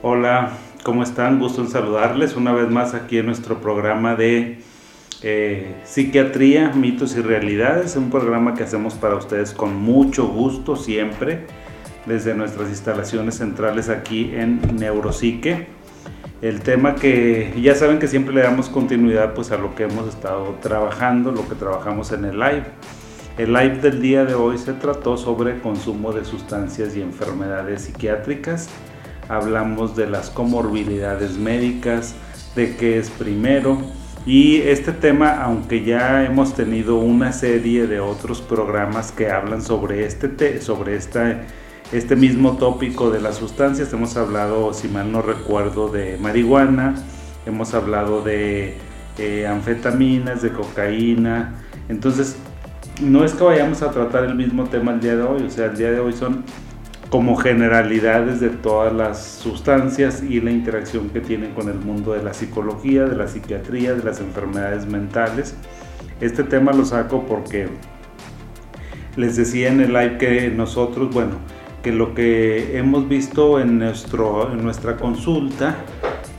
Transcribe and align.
Hola, 0.00 0.50
¿cómo 0.84 1.02
están? 1.02 1.40
Gusto 1.40 1.60
en 1.60 1.68
saludarles 1.68 2.36
una 2.36 2.52
vez 2.52 2.70
más 2.70 2.94
aquí 2.94 3.18
en 3.18 3.26
nuestro 3.26 3.60
programa 3.60 4.14
de 4.14 4.60
eh, 5.22 5.74
Psiquiatría, 5.82 6.70
Mitos 6.70 7.16
y 7.16 7.20
Realidades, 7.20 7.96
un 7.96 8.08
programa 8.08 8.54
que 8.54 8.62
hacemos 8.62 8.94
para 8.94 9.16
ustedes 9.16 9.52
con 9.52 9.74
mucho 9.74 10.28
gusto 10.28 10.76
siempre 10.76 11.46
desde 12.06 12.34
nuestras 12.34 12.68
instalaciones 12.68 13.38
centrales 13.38 13.88
aquí 13.88 14.30
en 14.34 14.60
Neuropsique. 14.76 15.66
El 16.42 16.60
tema 16.60 16.94
que 16.94 17.52
ya 17.60 17.74
saben 17.74 17.98
que 17.98 18.06
siempre 18.06 18.32
le 18.32 18.42
damos 18.42 18.68
continuidad 18.68 19.34
pues 19.34 19.50
a 19.50 19.56
lo 19.56 19.74
que 19.74 19.82
hemos 19.82 20.06
estado 20.06 20.58
trabajando, 20.62 21.32
lo 21.32 21.48
que 21.48 21.56
trabajamos 21.56 22.12
en 22.12 22.24
el 22.24 22.38
live. 22.38 22.66
El 23.36 23.52
live 23.52 23.78
del 23.78 24.00
día 24.00 24.24
de 24.24 24.34
hoy 24.34 24.58
se 24.58 24.74
trató 24.74 25.16
sobre 25.16 25.58
consumo 25.58 26.12
de 26.12 26.24
sustancias 26.24 26.96
y 26.96 27.02
enfermedades 27.02 27.82
psiquiátricas 27.82 28.70
hablamos 29.28 29.94
de 29.94 30.08
las 30.08 30.30
comorbilidades 30.30 31.36
médicas, 31.36 32.14
de 32.56 32.76
qué 32.76 32.98
es 32.98 33.10
primero. 33.10 33.78
Y 34.26 34.56
este 34.56 34.92
tema, 34.92 35.42
aunque 35.42 35.84
ya 35.84 36.24
hemos 36.24 36.54
tenido 36.54 36.96
una 36.96 37.32
serie 37.32 37.86
de 37.86 38.00
otros 38.00 38.42
programas 38.42 39.12
que 39.12 39.30
hablan 39.30 39.62
sobre 39.62 40.04
este, 40.04 40.60
sobre 40.60 40.96
esta, 40.96 41.42
este 41.92 42.16
mismo 42.16 42.56
tópico 42.56 43.10
de 43.10 43.20
las 43.20 43.36
sustancias, 43.36 43.92
hemos 43.92 44.16
hablado, 44.16 44.74
si 44.74 44.88
mal 44.88 45.10
no 45.10 45.22
recuerdo, 45.22 45.88
de 45.88 46.18
marihuana, 46.18 46.96
hemos 47.46 47.72
hablado 47.74 48.22
de 48.22 48.76
eh, 49.18 49.46
anfetaminas, 49.46 50.42
de 50.42 50.50
cocaína. 50.52 51.54
Entonces, 51.88 52.36
no 53.00 53.24
es 53.24 53.32
que 53.32 53.44
vayamos 53.44 53.80
a 53.82 53.90
tratar 53.90 54.24
el 54.24 54.34
mismo 54.34 54.64
tema 54.64 54.92
el 54.92 55.00
día 55.00 55.16
de 55.16 55.22
hoy, 55.22 55.42
o 55.44 55.50
sea, 55.50 55.66
el 55.66 55.76
día 55.76 55.90
de 55.90 56.00
hoy 56.00 56.12
son 56.12 56.44
como 57.10 57.36
generalidades 57.36 58.40
de 58.40 58.50
todas 58.50 58.92
las 58.92 59.22
sustancias 59.24 60.22
y 60.22 60.40
la 60.40 60.50
interacción 60.50 61.08
que 61.08 61.20
tienen 61.20 61.52
con 61.54 61.68
el 61.68 61.78
mundo 61.78 62.12
de 62.12 62.22
la 62.22 62.34
psicología, 62.34 63.04
de 63.04 63.16
la 63.16 63.28
psiquiatría, 63.28 63.94
de 63.94 64.04
las 64.04 64.20
enfermedades 64.20 64.86
mentales. 64.86 65.54
Este 66.20 66.44
tema 66.44 66.72
lo 66.72 66.84
saco 66.84 67.24
porque 67.26 67.68
les 69.16 69.36
decía 69.36 69.68
en 69.68 69.80
el 69.80 69.92
live 69.92 70.18
que 70.18 70.50
nosotros, 70.50 71.12
bueno, 71.12 71.36
que 71.82 71.92
lo 71.92 72.14
que 72.14 72.76
hemos 72.76 73.08
visto 73.08 73.58
en, 73.58 73.78
nuestro, 73.78 74.52
en 74.52 74.62
nuestra 74.62 74.96
consulta, 74.96 75.76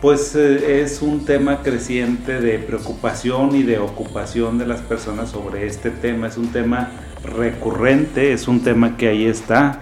pues 0.02 0.36
eh, 0.36 0.82
es 0.82 1.02
un 1.02 1.26
tema 1.26 1.64
creciente 1.64 2.40
de 2.40 2.60
preocupación 2.60 3.56
y 3.56 3.64
de 3.64 3.80
ocupación 3.80 4.60
de 4.60 4.68
las 4.68 4.82
personas 4.82 5.32
sobre 5.32 5.66
este 5.66 5.90
tema. 5.90 6.28
Es 6.28 6.38
un 6.38 6.52
tema 6.52 6.92
recurrente, 7.24 8.34
es 8.34 8.48
un 8.48 8.62
tema 8.62 8.98
que 8.98 9.08
ahí 9.08 9.26
está 9.26 9.80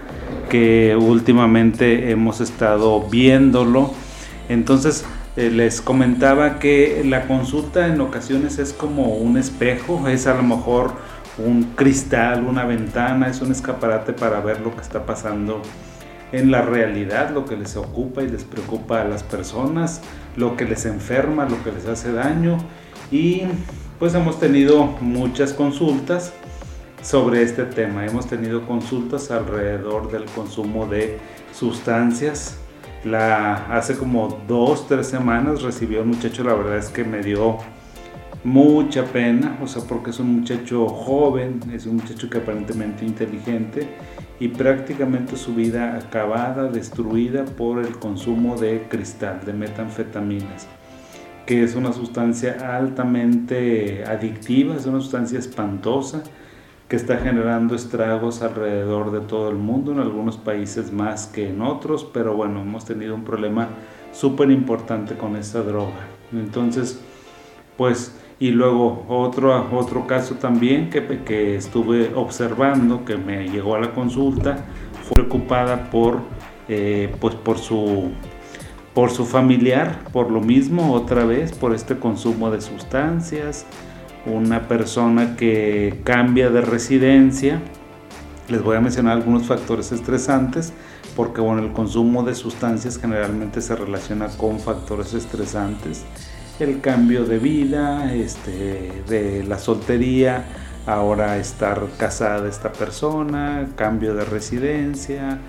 que 0.47 0.95
últimamente 0.95 2.11
hemos 2.11 2.41
estado 2.41 3.01
viéndolo. 3.01 3.91
Entonces 4.49 5.05
eh, 5.35 5.49
les 5.51 5.81
comentaba 5.81 6.59
que 6.59 7.03
la 7.05 7.27
consulta 7.27 7.87
en 7.87 8.01
ocasiones 8.01 8.59
es 8.59 8.73
como 8.73 9.15
un 9.15 9.37
espejo, 9.37 10.07
es 10.07 10.27
a 10.27 10.33
lo 10.33 10.43
mejor 10.43 10.93
un 11.37 11.63
cristal, 11.75 12.45
una 12.45 12.65
ventana, 12.65 13.27
es 13.27 13.41
un 13.41 13.51
escaparate 13.51 14.13
para 14.13 14.39
ver 14.39 14.61
lo 14.61 14.75
que 14.75 14.81
está 14.81 15.05
pasando 15.05 15.61
en 16.31 16.51
la 16.51 16.61
realidad, 16.61 17.29
lo 17.31 17.45
que 17.45 17.55
les 17.55 17.77
ocupa 17.77 18.23
y 18.23 18.29
les 18.29 18.43
preocupa 18.43 19.01
a 19.01 19.05
las 19.05 19.23
personas, 19.23 20.01
lo 20.35 20.57
que 20.57 20.65
les 20.65 20.85
enferma, 20.85 21.47
lo 21.47 21.63
que 21.63 21.71
les 21.71 21.85
hace 21.85 22.11
daño. 22.11 22.57
Y 23.11 23.43
pues 23.99 24.13
hemos 24.13 24.39
tenido 24.39 24.85
muchas 25.01 25.53
consultas 25.53 26.33
sobre 27.01 27.41
este 27.41 27.63
tema. 27.63 28.05
Hemos 28.05 28.27
tenido 28.27 28.65
consultas 28.65 29.31
alrededor 29.31 30.11
del 30.11 30.25
consumo 30.25 30.87
de 30.87 31.17
sustancias. 31.53 32.57
La, 33.03 33.67
hace 33.67 33.95
como 33.95 34.41
dos, 34.47 34.87
tres 34.87 35.07
semanas 35.07 35.61
recibió 35.61 36.01
un 36.01 36.09
muchacho, 36.09 36.43
la 36.43 36.53
verdad 36.53 36.77
es 36.77 36.89
que 36.89 37.03
me 37.03 37.21
dio 37.21 37.57
mucha 38.43 39.05
pena, 39.05 39.57
o 39.61 39.67
sea, 39.67 39.83
porque 39.83 40.09
es 40.09 40.19
un 40.19 40.39
muchacho 40.39 40.87
joven, 40.87 41.59
es 41.73 41.85
un 41.85 41.97
muchacho 41.97 42.29
que 42.29 42.39
aparentemente 42.39 43.05
inteligente 43.05 43.87
y 44.39 44.49
prácticamente 44.49 45.35
su 45.35 45.53
vida 45.55 45.95
acabada, 45.97 46.69
destruida 46.69 47.45
por 47.45 47.79
el 47.79 47.97
consumo 47.97 48.57
de 48.57 48.87
cristal, 48.89 49.41
de 49.45 49.53
metanfetaminas, 49.53 50.67
que 51.45 51.63
es 51.63 51.75
una 51.75 51.93
sustancia 51.93 52.75
altamente 52.75 54.03
adictiva, 54.05 54.75
es 54.75 54.85
una 54.85 55.01
sustancia 55.01 55.39
espantosa 55.39 56.23
que 56.87 56.95
está 56.95 57.17
generando 57.17 57.75
estragos 57.75 58.41
alrededor 58.41 59.11
de 59.11 59.19
todo 59.19 59.49
el 59.49 59.57
mundo, 59.57 59.91
en 59.91 59.99
algunos 59.99 60.37
países 60.37 60.91
más 60.91 61.27
que 61.27 61.49
en 61.49 61.61
otros, 61.61 62.05
pero 62.05 62.35
bueno, 62.35 62.61
hemos 62.61 62.85
tenido 62.85 63.13
un 63.13 63.23
problema 63.23 63.67
súper 64.13 64.51
importante 64.51 65.15
con 65.15 65.35
esta 65.35 65.61
droga. 65.61 66.07
Entonces, 66.31 67.01
pues, 67.75 68.15
y 68.39 68.51
luego 68.51 69.05
otro, 69.09 69.67
otro 69.73 70.07
caso 70.07 70.35
también 70.35 70.89
que, 70.89 71.05
que 71.25 71.55
estuve 71.55 72.13
observando, 72.15 73.03
que 73.03 73.17
me 73.17 73.49
llegó 73.49 73.75
a 73.75 73.79
la 73.79 73.93
consulta, 73.93 74.65
fue 75.03 75.15
preocupada 75.15 75.89
por, 75.89 76.19
eh, 76.69 77.13
pues 77.19 77.35
por 77.35 77.57
su 77.57 78.11
por 78.93 79.11
su 79.11 79.25
familiar, 79.27 79.99
por 80.11 80.31
lo 80.31 80.41
mismo, 80.41 80.93
otra 80.93 81.23
vez, 81.23 81.51
por 81.51 81.75
este 81.75 81.99
consumo 81.99 82.49
de 82.49 82.61
sustancias, 82.61 83.63
una 84.27 84.67
persona 84.67 85.35
que 85.35 85.99
cambia 86.03 86.49
de 86.49 86.61
residencia. 86.61 87.61
Les 88.49 88.61
voy 88.61 88.77
a 88.77 88.81
mencionar 88.81 89.17
algunos 89.17 89.47
factores 89.47 89.91
estresantes 89.91 90.73
porque 91.15 91.41
bueno, 91.41 91.63
el 91.63 91.73
consumo 91.73 92.23
de 92.23 92.35
sustancias 92.35 92.99
generalmente 92.99 93.61
se 93.61 93.75
relaciona 93.75 94.27
con 94.27 94.59
factores 94.59 95.13
estresantes. 95.13 96.03
El 96.59 96.79
cambio 96.79 97.25
de 97.25 97.39
vida, 97.39 98.13
este, 98.13 99.03
de 99.07 99.43
la 99.43 99.57
soltería, 99.57 100.45
ahora 100.85 101.37
estar 101.37 101.81
casada 101.97 102.47
esta 102.47 102.71
persona, 102.71 103.67
cambio 103.75 104.13
de 104.13 104.25
residencia, 104.25 105.39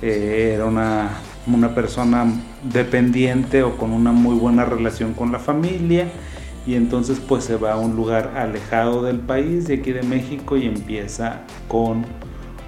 eh, 0.00 0.52
era 0.54 0.64
una, 0.64 1.10
una 1.46 1.74
persona 1.74 2.26
dependiente 2.62 3.62
o 3.62 3.76
con 3.76 3.92
una 3.92 4.12
muy 4.12 4.34
buena 4.34 4.64
relación 4.64 5.12
con 5.12 5.30
la 5.30 5.38
familia 5.38 6.06
y 6.66 6.74
entonces 6.74 7.20
pues 7.20 7.44
se 7.44 7.56
va 7.56 7.72
a 7.72 7.78
un 7.78 7.96
lugar 7.96 8.34
alejado 8.36 9.02
del 9.02 9.20
país 9.20 9.66
de 9.68 9.74
aquí 9.74 9.92
de 9.92 10.02
México 10.02 10.56
y 10.56 10.66
empieza 10.66 11.42
con 11.66 12.04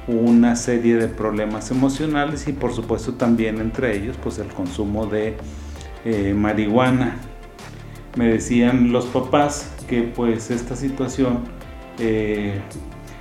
una 0.06 0.56
serie 0.56 0.96
de 0.96 1.08
problemas 1.08 1.70
emocionales 1.70 2.48
y 2.48 2.52
por 2.52 2.72
supuesto 2.72 3.14
también 3.14 3.60
entre 3.60 3.96
ellos 3.96 4.16
pues 4.22 4.38
el 4.38 4.48
consumo 4.48 5.06
de 5.06 5.36
eh, 6.04 6.34
marihuana. 6.34 7.16
Me 8.16 8.26
decían 8.26 8.90
los 8.90 9.06
papás 9.06 9.70
que 9.88 10.02
pues 10.02 10.50
esta 10.50 10.74
situación 10.74 11.40
eh, 11.98 12.60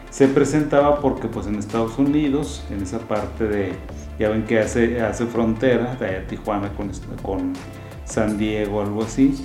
se 0.09 0.27
presentaba 0.27 0.99
porque 0.99 1.27
pues 1.27 1.45
en 1.47 1.55
Estados 1.55 1.97
Unidos, 1.99 2.63
en 2.71 2.81
esa 2.81 2.99
parte 2.99 3.47
de, 3.47 3.73
ya 4.17 4.29
ven 4.29 4.43
que 4.45 4.59
hace, 4.59 5.01
hace 5.01 5.25
frontera, 5.25 5.95
de 5.95 6.21
Tijuana 6.21 6.69
con, 6.73 6.91
con 7.21 7.53
San 8.05 8.37
Diego, 8.37 8.81
algo 8.81 9.03
así, 9.03 9.35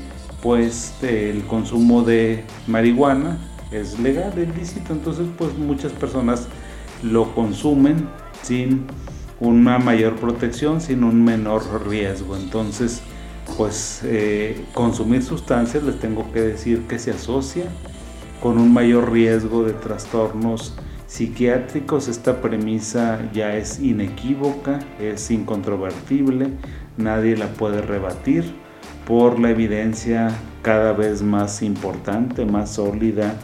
pues 0.45 0.93
el 1.03 1.43
consumo 1.47 2.03
de 2.03 2.45
marihuana 2.67 3.39
es 3.73 3.99
legal, 3.99 4.31
es 4.37 4.55
lícito, 4.55 4.93
entonces 4.93 5.27
pues 5.39 5.57
muchas 5.57 5.91
personas 5.93 6.49
lo 7.03 7.35
consumen 7.35 8.07
sin 8.43 8.85
una 9.41 9.79
mayor 9.79 10.17
protección, 10.17 10.83
sin 10.83 11.03
un 11.03 11.25
menor 11.25 11.89
riesgo. 11.89 12.37
Entonces, 12.37 13.01
pues 13.57 14.03
eh, 14.05 14.63
consumir 14.75 15.23
sustancias, 15.23 15.83
les 15.83 15.99
tengo 15.99 16.31
que 16.31 16.43
decir 16.43 16.83
que 16.83 16.99
se 16.99 17.13
asocia 17.13 17.65
con 18.43 18.59
un 18.59 18.71
mayor 18.71 19.13
riesgo 19.13 19.65
de 19.65 19.73
trastornos 19.73 20.75
psiquiátricos. 21.07 22.07
Esta 22.07 22.43
premisa 22.43 23.31
ya 23.33 23.57
es 23.57 23.81
inequívoca, 23.81 24.81
es 25.01 25.31
incontrovertible, 25.31 26.51
nadie 26.99 27.35
la 27.35 27.49
puede 27.55 27.81
rebatir 27.81 28.63
por 29.07 29.39
la 29.39 29.51
evidencia 29.51 30.31
cada 30.63 30.93
vez 30.93 31.23
más 31.23 31.63
importante, 31.63 32.45
más 32.45 32.75
sólida 32.75 33.35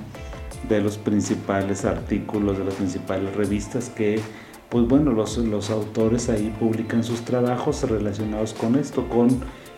de 0.68 0.80
los 0.80 0.96
principales 0.96 1.84
artículos, 1.84 2.58
de 2.58 2.64
las 2.64 2.74
principales 2.74 3.34
revistas 3.36 3.90
que, 3.90 4.20
pues 4.68 4.86
bueno, 4.86 5.12
los, 5.12 5.36
los 5.38 5.70
autores 5.70 6.28
ahí 6.30 6.54
publican 6.58 7.04
sus 7.04 7.22
trabajos 7.22 7.88
relacionados 7.88 8.54
con 8.54 8.76
esto, 8.76 9.08
con 9.08 9.28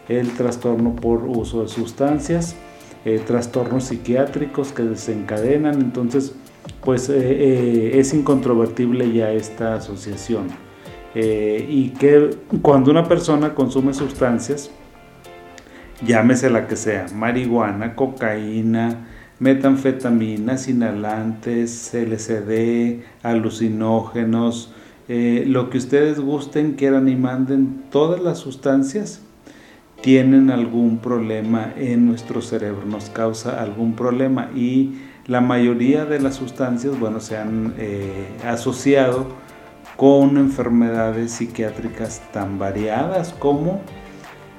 el 0.08 0.30
trastorno 0.32 0.94
por 0.94 1.24
uso 1.24 1.62
de 1.62 1.68
sustancias, 1.68 2.56
eh, 3.04 3.20
trastornos 3.24 3.84
psiquiátricos 3.84 4.72
que 4.72 4.84
desencadenan, 4.84 5.80
entonces, 5.80 6.34
pues 6.84 7.08
eh, 7.08 7.14
eh, 7.18 7.98
es 7.98 8.14
incontrovertible 8.14 9.12
ya 9.12 9.32
esta 9.32 9.74
asociación. 9.74 10.48
y 11.14 11.90
que 11.90 12.30
cuando 12.62 12.90
una 12.90 13.06
persona 13.06 13.54
consume 13.54 13.92
sustancias, 13.92 14.70
llámese 16.06 16.50
la 16.50 16.66
que 16.66 16.76
sea, 16.76 17.06
marihuana, 17.14 17.94
cocaína, 17.94 19.06
metanfetaminas, 19.38 20.68
inhalantes, 20.68 21.92
LSD, 21.94 23.02
alucinógenos, 23.22 24.72
eh, 25.08 25.44
lo 25.46 25.68
que 25.68 25.78
ustedes 25.78 26.20
gusten, 26.20 26.74
quieran 26.74 27.08
y 27.08 27.16
manden, 27.16 27.84
todas 27.90 28.20
las 28.20 28.38
sustancias 28.38 29.20
tienen 30.00 30.50
algún 30.50 30.98
problema 30.98 31.72
en 31.76 32.06
nuestro 32.06 32.40
cerebro, 32.42 32.84
nos 32.86 33.10
causa 33.10 33.62
algún 33.62 33.94
problema 33.94 34.50
y 34.54 34.94
la 35.26 35.40
mayoría 35.40 36.04
de 36.04 36.20
las 36.20 36.36
sustancias, 36.36 36.98
bueno, 36.98 37.20
se 37.20 37.36
han 37.36 37.74
eh, 37.78 38.28
asociado 38.44 39.26
con 39.96 40.36
enfermedades 40.36 41.32
psiquiátricas 41.32 42.22
tan 42.32 42.58
variadas 42.58 43.32
como 43.38 43.80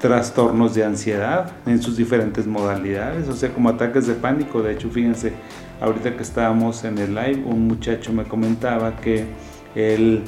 trastornos 0.03 0.75
de 0.75 0.83
ansiedad 0.83 1.53
en 1.65 1.81
sus 1.81 1.95
diferentes 1.95 2.45
modalidades, 2.45 3.29
o 3.29 3.33
sea, 3.33 3.53
como 3.53 3.69
ataques 3.69 4.05
de 4.05 4.15
pánico. 4.15 4.61
De 4.61 4.73
hecho, 4.73 4.89
fíjense, 4.89 5.31
ahorita 5.79 6.17
que 6.17 6.23
estábamos 6.23 6.83
en 6.83 6.97
el 6.97 7.15
live, 7.15 7.41
un 7.45 7.67
muchacho 7.69 8.11
me 8.11 8.25
comentaba 8.25 8.97
que 8.97 9.27
él 9.75 10.23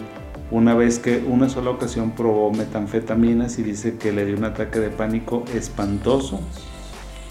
una 0.49 0.75
vez 0.75 0.97
que 0.97 1.17
una 1.27 1.49
sola 1.49 1.71
ocasión 1.71 2.11
probó 2.11 2.53
metanfetaminas 2.53 3.59
y 3.59 3.63
dice 3.63 3.97
que 3.97 4.13
le 4.13 4.25
dio 4.25 4.37
un 4.37 4.45
ataque 4.45 4.79
de 4.79 4.91
pánico 4.91 5.43
espantoso, 5.53 6.39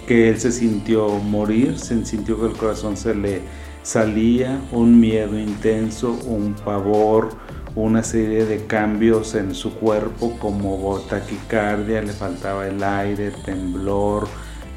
que 0.06 0.28
él 0.28 0.38
se 0.38 0.52
sintió 0.52 1.08
morir, 1.08 1.78
se 1.78 2.04
sintió 2.04 2.38
que 2.38 2.48
el 2.48 2.58
corazón 2.58 2.98
se 2.98 3.14
le 3.14 3.40
salía, 3.82 4.60
un 4.70 5.00
miedo 5.00 5.38
intenso, 5.38 6.10
un 6.26 6.52
pavor, 6.62 7.30
una 7.76 8.02
serie 8.02 8.44
de 8.44 8.66
cambios 8.66 9.34
en 9.34 9.54
su 9.54 9.74
cuerpo 9.74 10.36
como 10.38 10.98
taquicardia, 11.08 12.02
le 12.02 12.12
faltaba 12.12 12.66
el 12.66 12.82
aire, 12.82 13.32
temblor, 13.44 14.28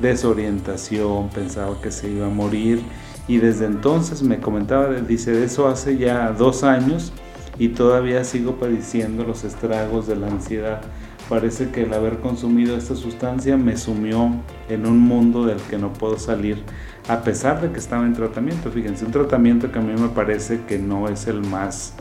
desorientación, 0.02 1.30
pensaba 1.30 1.80
que 1.82 1.92
se 1.92 2.10
iba 2.10 2.28
a 2.28 2.30
morir 2.30 2.82
y 3.28 3.38
desde 3.38 3.66
entonces 3.66 4.24
me 4.24 4.40
comentaba, 4.40 4.94
dice, 4.96 5.44
eso 5.44 5.68
hace 5.68 5.98
ya 5.98 6.32
dos 6.32 6.64
años 6.64 7.12
y 7.60 7.70
todavía 7.70 8.24
sigo 8.24 8.56
padeciendo 8.56 9.24
los 9.24 9.44
estragos 9.44 10.08
de 10.08 10.16
la 10.16 10.28
ansiedad. 10.28 10.82
Parece 11.28 11.72
que 11.72 11.84
el 11.84 11.94
haber 11.94 12.20
consumido 12.20 12.78
esta 12.78 12.96
sustancia 12.96 13.58
me 13.58 13.76
sumió 13.76 14.32
en 14.70 14.86
un 14.86 14.98
mundo 15.00 15.46
del 15.46 15.58
que 15.58 15.78
no 15.78 15.92
puedo 15.92 16.18
salir, 16.18 16.64
a 17.10 17.22
pesar 17.22 17.62
de 17.62 17.70
que 17.72 17.80
estaba 17.80 18.06
en 18.06 18.14
tratamiento. 18.14 18.72
Fíjense, 18.72 19.04
un 19.04 19.12
tratamiento 19.12 19.70
que 19.70 19.80
a 19.80 19.82
mí 19.82 19.94
me 20.00 20.08
parece 20.08 20.62
que 20.66 20.80
no 20.80 21.10
es 21.10 21.28
el 21.28 21.42
más 21.44 21.96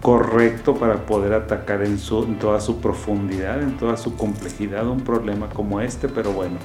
correcto 0.00 0.74
para 0.74 1.06
poder 1.06 1.32
atacar 1.32 1.82
en, 1.82 1.98
su, 1.98 2.24
en 2.24 2.38
toda 2.38 2.60
su 2.60 2.80
profundidad, 2.80 3.62
en 3.62 3.76
toda 3.76 3.96
su 3.96 4.16
complejidad 4.16 4.86
un 4.86 5.00
problema 5.00 5.48
como 5.48 5.80
este, 5.80 6.08
pero 6.08 6.32
bueno, 6.32 6.56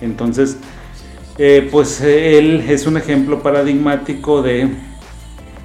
entonces, 0.00 0.56
eh, 1.38 1.68
pues 1.70 2.00
él 2.00 2.64
es 2.68 2.86
un 2.86 2.96
ejemplo 2.96 3.42
paradigmático 3.42 4.42
de 4.42 4.68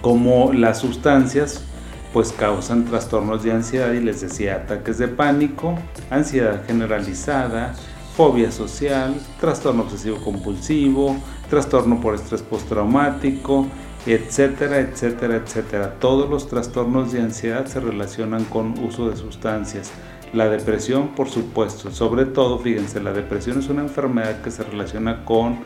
cómo 0.01 0.51
las 0.53 0.79
sustancias 0.79 1.63
pues 2.11 2.31
causan 2.31 2.85
trastornos 2.85 3.41
de 3.43 3.51
ansiedad 3.51 3.91
y 3.93 3.99
les 3.99 4.21
decía 4.21 4.55
ataques 4.55 4.99
de 4.99 5.07
pánico, 5.07 5.75
ansiedad 6.11 6.63
generalizada, 6.67 7.73
fobia 8.15 8.51
social, 8.51 9.15
trastorno 9.39 9.83
obsesivo 9.83 10.17
compulsivo, 10.17 11.17
trastorno 11.49 11.99
por 11.99 12.13
estrés 12.13 12.43
postraumático, 12.43 13.65
etcétera, 14.05 14.79
etcétera, 14.79 15.37
etcétera. 15.37 15.95
Todos 15.99 16.29
los 16.29 16.47
trastornos 16.47 17.11
de 17.11 17.21
ansiedad 17.21 17.65
se 17.65 17.79
relacionan 17.79 18.43
con 18.45 18.77
uso 18.79 19.09
de 19.09 19.15
sustancias. 19.15 19.91
La 20.33 20.49
depresión, 20.49 21.09
por 21.09 21.29
supuesto, 21.29 21.91
sobre 21.91 22.25
todo, 22.25 22.57
fíjense, 22.59 23.01
la 23.01 23.13
depresión 23.13 23.59
es 23.59 23.69
una 23.69 23.81
enfermedad 23.81 24.41
que 24.41 24.51
se 24.51 24.63
relaciona 24.63 25.23
con 25.25 25.59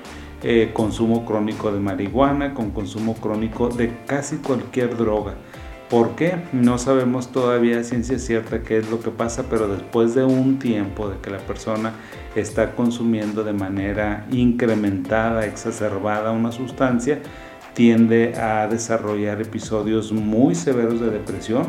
eh, 0.43 0.71
consumo 0.73 1.25
crónico 1.25 1.71
de 1.71 1.79
marihuana, 1.79 2.53
con 2.53 2.71
consumo 2.71 3.15
crónico 3.15 3.69
de 3.69 3.91
casi 4.05 4.37
cualquier 4.37 4.95
droga. 4.97 5.35
¿Por 5.89 6.15
qué? 6.15 6.35
No 6.51 6.77
sabemos 6.77 7.31
todavía 7.31 7.81
ciencia 7.85 8.19
cierta 8.19 8.61
qué 8.61 8.77
es 8.77 8.89
lo 8.89 8.99
que 8.99 9.09
pasa, 9.09 9.45
pero 9.49 9.69
después 9.69 10.15
de 10.15 10.25
un 10.25 10.59
tiempo 10.59 11.07
de 11.07 11.17
que 11.19 11.29
la 11.29 11.37
persona 11.37 11.93
está 12.35 12.75
consumiendo 12.75 13.45
de 13.45 13.53
manera 13.53 14.27
incrementada, 14.29 15.45
exacerbada 15.45 16.31
una 16.31 16.51
sustancia, 16.51 17.21
tiende 17.77 18.33
a 18.35 18.67
desarrollar 18.67 19.39
episodios 19.39 20.11
muy 20.11 20.55
severos 20.55 20.99
de 20.99 21.11
depresión, 21.11 21.67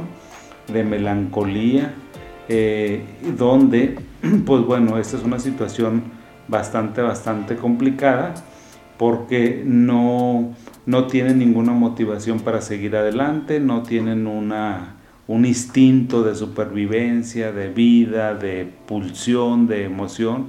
de 0.72 0.82
melancolía, 0.82 1.92
eh, 2.48 3.04
donde, 3.36 3.98
pues 4.46 4.64
bueno, 4.64 4.96
esta 4.96 5.18
es 5.18 5.22
una 5.22 5.38
situación 5.38 6.04
bastante, 6.48 7.02
bastante 7.02 7.56
complicada 7.56 8.32
porque 8.96 9.62
no 9.66 10.54
no 10.86 11.06
tienen 11.06 11.38
ninguna 11.38 11.72
motivación 11.72 12.40
para 12.40 12.62
seguir 12.62 12.96
adelante, 12.96 13.60
no 13.60 13.82
tienen 13.82 14.26
una, 14.26 14.94
un 15.26 15.44
instinto 15.44 16.22
de 16.22 16.34
supervivencia, 16.34 17.52
de 17.52 17.68
vida, 17.68 18.34
de 18.34 18.66
pulsión, 18.86 19.66
de 19.66 19.84
emoción 19.84 20.46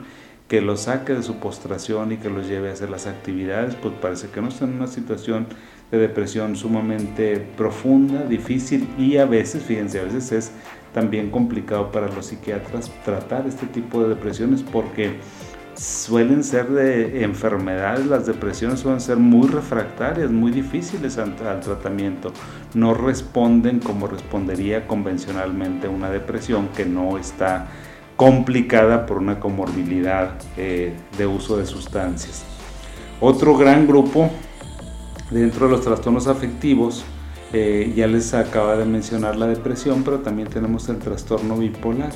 que 0.49 0.61
los 0.61 0.81
saque 0.81 1.13
de 1.13 1.23
su 1.23 1.35
postración 1.35 2.11
y 2.11 2.17
que 2.17 2.29
los 2.29 2.47
lleve 2.47 2.69
a 2.69 2.73
hacer 2.73 2.89
las 2.89 3.07
actividades, 3.07 3.75
pues 3.75 3.93
parece 4.01 4.29
que 4.29 4.41
no 4.41 4.49
están 4.49 4.69
en 4.69 4.75
una 4.77 4.87
situación 4.87 5.47
de 5.91 5.99
depresión 5.99 6.55
sumamente 6.55 7.37
profunda, 7.55 8.23
difícil 8.23 8.89
y 8.97 9.17
a 9.17 9.25
veces, 9.25 9.63
fíjense, 9.63 9.99
a 9.99 10.03
veces 10.03 10.31
es 10.31 10.51
también 10.93 11.29
complicado 11.29 11.91
para 11.91 12.07
los 12.07 12.25
psiquiatras 12.25 12.91
tratar 13.05 13.45
este 13.47 13.67
tipo 13.67 14.01
de 14.01 14.09
depresiones 14.09 14.63
porque 14.63 15.17
suelen 15.75 16.43
ser 16.43 16.67
de 16.69 17.23
enfermedades, 17.23 18.07
las 18.07 18.25
depresiones 18.25 18.79
suelen 18.79 18.99
ser 18.99 19.17
muy 19.17 19.47
refractarias, 19.47 20.29
muy 20.29 20.51
difíciles 20.51 21.17
al, 21.17 21.35
tratamiento. 21.35 22.33
No 22.73 22.93
responden 22.93 23.79
como 23.79 24.07
respondería 24.07 24.87
convencionalmente 24.87 25.87
una 25.87 26.09
depresión 26.09 26.67
que 26.75 26.85
no 26.85 27.17
está 27.17 27.67
complicada 28.19 29.05
por 29.05 29.17
una 29.17 29.39
comorbilidad 29.39 30.33
eh, 30.57 30.93
de 31.17 31.25
uso 31.25 31.55
de 31.55 31.65
sustancias. 31.65 32.43
Otro 33.21 33.55
gran 33.55 33.87
grupo 33.87 34.29
dentro 35.31 35.67
de 35.67 35.71
los 35.71 35.85
trastornos 35.85 36.27
afectivos, 36.27 37.05
eh, 37.53 37.93
ya 37.95 38.07
les 38.07 38.33
acaba 38.33 38.75
de 38.75 38.83
mencionar 38.83 39.37
la 39.37 39.47
depresión, 39.47 40.03
pero 40.03 40.19
también 40.19 40.49
tenemos 40.49 40.89
el 40.89 40.99
trastorno 40.99 41.55
bipolar 41.55 42.11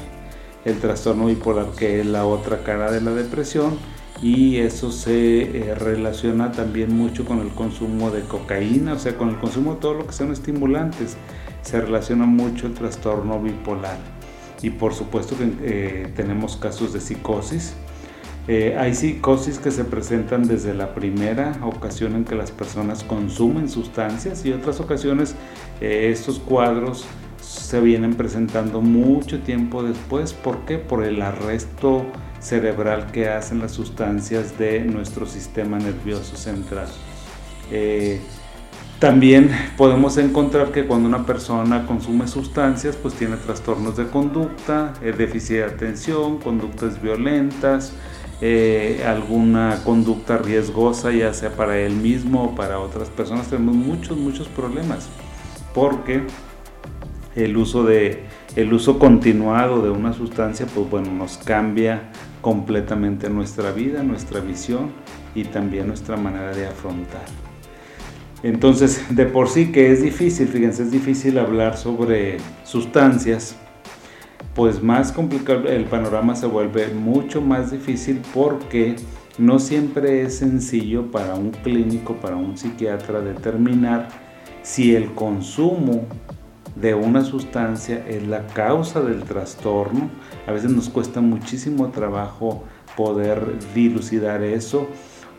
el 0.65 0.77
trastorno 0.79 1.27
bipolar 1.27 1.67
que 1.77 2.01
es 2.01 2.05
la 2.05 2.25
otra 2.25 2.63
cara 2.63 2.91
de 2.91 2.99
la 2.99 3.11
depresión 3.11 3.77
y 4.21 4.57
eso 4.57 4.91
se 4.91 5.41
eh, 5.41 5.73
relaciona 5.73 6.51
también 6.51 6.93
mucho 6.93 7.23
con 7.23 7.39
el 7.39 7.49
consumo 7.49 8.11
de 8.11 8.23
cocaína, 8.23 8.93
o 8.93 8.99
sea, 8.99 9.17
con 9.17 9.29
el 9.29 9.37
consumo 9.37 9.75
de 9.75 9.79
todo 9.79 9.93
lo 9.93 10.07
que 10.07 10.13
son 10.13 10.33
estimulantes. 10.33 11.15
Se 11.61 11.79
relaciona 11.79 12.25
mucho 12.25 12.67
el 12.67 12.73
trastorno 12.73 13.41
bipolar. 13.41 14.22
Y 14.63 14.71
por 14.71 14.95
supuesto 14.95 15.35
que 15.37 15.51
eh, 15.61 16.07
tenemos 16.15 16.57
casos 16.57 16.93
de 16.93 17.01
psicosis. 17.01 17.75
Eh, 18.47 18.75
hay 18.79 18.95
psicosis 18.95 19.59
que 19.59 19.69
se 19.69 19.85
presentan 19.85 20.47
desde 20.47 20.73
la 20.73 20.95
primera 20.95 21.57
ocasión 21.61 22.15
en 22.15 22.25
que 22.25 22.35
las 22.35 22.51
personas 22.51 23.03
consumen 23.03 23.69
sustancias 23.69 24.45
y 24.45 24.51
otras 24.51 24.79
ocasiones 24.81 25.35
estos 25.79 26.39
cuadros 26.39 27.05
se 27.41 27.79
vienen 27.79 28.15
presentando 28.15 28.81
mucho 28.81 29.41
tiempo 29.41 29.83
después. 29.83 30.33
¿Por 30.33 30.65
qué? 30.65 30.77
Por 30.77 31.03
el 31.03 31.21
arresto 31.21 32.05
cerebral 32.39 33.11
que 33.11 33.29
hacen 33.29 33.59
las 33.59 33.71
sustancias 33.73 34.57
de 34.57 34.81
nuestro 34.81 35.25
sistema 35.25 35.77
nervioso 35.77 36.35
central. 36.35 36.87
También 39.03 39.51
podemos 39.75 40.15
encontrar 40.15 40.71
que 40.71 40.85
cuando 40.85 41.09
una 41.09 41.25
persona 41.25 41.85
consume 41.85 42.25
sustancias, 42.25 42.95
pues 42.95 43.13
tiene 43.15 43.35
trastornos 43.35 43.97
de 43.97 44.07
conducta, 44.07 44.93
eh, 45.01 45.11
déficit 45.11 45.57
de 45.57 45.63
atención, 45.65 46.37
conductas 46.37 47.01
violentas, 47.01 47.91
eh, 48.39 49.03
alguna 49.05 49.81
conducta 49.83 50.37
riesgosa, 50.37 51.11
ya 51.11 51.33
sea 51.33 51.49
para 51.49 51.79
él 51.79 51.97
mismo 51.97 52.45
o 52.45 52.55
para 52.55 52.79
otras 52.79 53.09
personas. 53.09 53.49
Tenemos 53.49 53.75
muchos, 53.75 54.17
muchos 54.17 54.47
problemas. 54.47 55.09
Porque 55.73 56.23
el 57.35 57.57
uso, 57.57 57.83
de, 57.83 58.23
el 58.55 58.71
uso 58.71 58.99
continuado 58.99 59.81
de 59.81 59.89
una 59.89 60.13
sustancia, 60.13 60.65
pues 60.73 60.89
bueno, 60.89 61.11
nos 61.11 61.37
cambia 61.39 62.03
completamente 62.39 63.29
nuestra 63.29 63.73
vida, 63.73 64.01
nuestra 64.01 64.39
visión 64.39 64.93
y 65.35 65.43
también 65.43 65.87
nuestra 65.87 66.15
manera 66.15 66.55
de 66.55 66.67
afrontar. 66.67 67.42
Entonces, 68.43 69.01
de 69.09 69.25
por 69.25 69.47
sí 69.47 69.71
que 69.71 69.91
es 69.91 70.01
difícil, 70.01 70.49
fíjense, 70.49 70.83
es 70.83 70.91
difícil 70.91 71.37
hablar 71.39 71.77
sobre 71.77 72.37
sustancias, 72.65 73.55
pues 74.53 74.83
más 74.83 75.11
complicado 75.13 75.67
el 75.69 75.85
panorama 75.85 76.35
se 76.35 76.45
vuelve 76.45 76.89
mucho 76.89 77.41
más 77.41 77.71
difícil 77.71 78.21
porque 78.33 78.97
no 79.37 79.59
siempre 79.59 80.21
es 80.21 80.37
sencillo 80.37 81.09
para 81.09 81.35
un 81.35 81.51
clínico, 81.51 82.15
para 82.17 82.35
un 82.35 82.57
psiquiatra 82.57 83.21
determinar 83.21 84.09
si 84.61 84.93
el 84.95 85.13
consumo 85.13 86.05
de 86.75 86.93
una 86.93 87.23
sustancia 87.23 88.05
es 88.07 88.27
la 88.27 88.45
causa 88.47 89.01
del 89.01 89.23
trastorno. 89.23 90.09
A 90.47 90.51
veces 90.51 90.71
nos 90.71 90.89
cuesta 90.89 91.21
muchísimo 91.21 91.89
trabajo 91.89 92.63
poder 92.95 93.57
dilucidar 93.73 94.43
eso. 94.43 94.87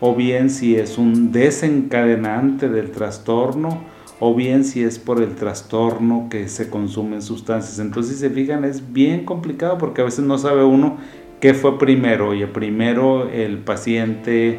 O 0.07 0.15
bien 0.15 0.51
si 0.51 0.77
es 0.77 0.99
un 0.99 1.33
desencadenante 1.33 2.69
del 2.69 2.91
trastorno 2.91 3.81
o 4.21 4.35
bien 4.35 4.67
si 4.67 4.83
es 4.85 4.99
por 4.99 5.23
el 5.23 5.35
trastorno 5.35 6.29
que 6.31 6.47
se 6.49 6.69
consumen 6.69 7.23
sustancias. 7.23 7.79
Entonces, 7.79 8.17
si 8.17 8.21
se 8.21 8.29
fijan, 8.29 8.67
es 8.67 8.93
bien 8.93 9.25
complicado 9.25 9.79
porque 9.79 10.03
a 10.03 10.05
veces 10.05 10.27
no 10.27 10.37
sabe 10.37 10.63
uno 10.63 10.99
qué 11.41 11.55
fue 11.55 11.79
primero. 11.79 12.29
Oye, 12.29 12.47
primero 12.47 13.31
el 13.31 13.57
paciente 13.61 14.59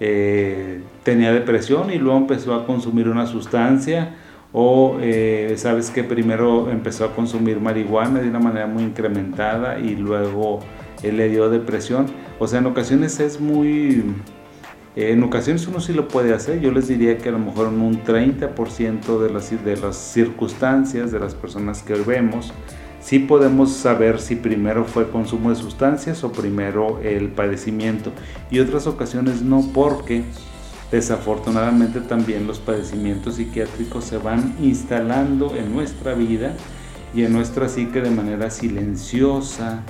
eh, 0.00 0.80
tenía 1.04 1.32
depresión 1.32 1.92
y 1.92 1.98
luego 1.98 2.18
empezó 2.18 2.56
a 2.56 2.66
consumir 2.66 3.08
una 3.08 3.28
sustancia 3.28 4.16
o 4.52 4.96
eh, 5.00 5.54
sabes 5.56 5.90
que 5.90 6.02
primero 6.02 6.68
empezó 6.68 7.04
a 7.04 7.14
consumir 7.14 7.60
marihuana 7.60 8.18
de 8.18 8.28
una 8.28 8.40
manera 8.40 8.66
muy 8.66 8.82
incrementada 8.82 9.78
y 9.78 9.94
luego 9.94 10.58
le 11.00 11.28
dio 11.28 11.48
depresión. 11.48 12.06
O 12.40 12.48
sea, 12.48 12.58
en 12.58 12.66
ocasiones 12.66 13.20
es 13.20 13.40
muy... 13.40 14.02
En 14.96 15.22
ocasiones 15.22 15.66
uno 15.66 15.80
sí 15.80 15.92
lo 15.92 16.08
puede 16.08 16.34
hacer, 16.34 16.60
yo 16.60 16.72
les 16.72 16.88
diría 16.88 17.16
que 17.18 17.28
a 17.28 17.32
lo 17.32 17.38
mejor 17.38 17.68
en 17.68 17.80
un 17.80 18.02
30% 18.02 19.20
de 19.20 19.30
las, 19.30 19.64
de 19.64 19.76
las 19.76 19.96
circunstancias 19.96 21.12
de 21.12 21.20
las 21.20 21.34
personas 21.34 21.82
que 21.82 21.94
vemos, 21.94 22.52
sí 23.00 23.20
podemos 23.20 23.72
saber 23.72 24.20
si 24.20 24.34
primero 24.34 24.84
fue 24.84 25.08
consumo 25.10 25.50
de 25.50 25.56
sustancias 25.56 26.24
o 26.24 26.32
primero 26.32 27.00
el 27.02 27.28
padecimiento. 27.28 28.10
Y 28.50 28.58
otras 28.58 28.88
ocasiones 28.88 29.42
no, 29.42 29.64
porque 29.72 30.24
Desafortunadamente 30.90 32.00
también 32.00 32.48
los 32.48 32.58
padecimientos 32.58 33.36
psiquiátricos 33.36 34.04
se 34.04 34.18
van 34.18 34.56
instalando 34.60 35.54
en 35.54 35.72
nuestra 35.72 36.14
vida 36.14 36.54
y 37.14 37.22
en 37.22 37.32
nuestra 37.32 37.68
psique 37.68 38.00
de 38.00 38.10
manera 38.10 38.50
silenciosa, 38.50 39.84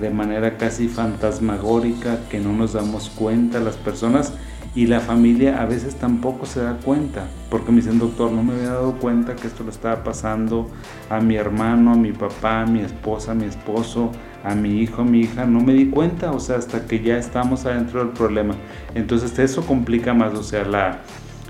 de 0.00 0.10
manera 0.10 0.56
casi 0.56 0.88
fantasmagórica, 0.88 2.18
que 2.30 2.40
no 2.40 2.52
nos 2.52 2.72
damos 2.72 3.10
cuenta 3.10 3.60
las 3.60 3.76
personas 3.76 4.32
y 4.74 4.86
la 4.86 5.00
familia 5.00 5.60
a 5.60 5.66
veces 5.66 5.96
tampoco 5.96 6.46
se 6.46 6.62
da 6.62 6.78
cuenta, 6.78 7.26
porque 7.50 7.70
me 7.70 7.78
dicen, 7.78 7.98
doctor, 7.98 8.32
no 8.32 8.42
me 8.42 8.54
había 8.54 8.70
dado 8.70 8.94
cuenta 8.94 9.36
que 9.36 9.46
esto 9.46 9.64
le 9.64 9.70
estaba 9.70 10.02
pasando 10.02 10.70
a 11.10 11.20
mi 11.20 11.36
hermano, 11.36 11.92
a 11.92 11.96
mi 11.96 12.12
papá, 12.12 12.62
a 12.62 12.66
mi 12.66 12.80
esposa, 12.80 13.32
a 13.32 13.34
mi 13.34 13.44
esposo, 13.44 14.10
a 14.42 14.54
mi 14.54 14.80
hijo, 14.80 15.02
a 15.02 15.04
mi 15.04 15.20
hija, 15.20 15.44
no 15.44 15.60
me 15.60 15.74
di 15.74 15.90
cuenta, 15.90 16.32
o 16.32 16.40
sea, 16.40 16.56
hasta 16.56 16.86
que 16.86 17.02
ya 17.02 17.18
estamos 17.18 17.66
adentro 17.66 18.00
del 18.00 18.14
problema. 18.14 18.54
Entonces 18.94 19.38
eso 19.38 19.62
complica 19.66 20.14
más, 20.14 20.32
o 20.34 20.42
sea, 20.42 20.64
la, 20.64 21.00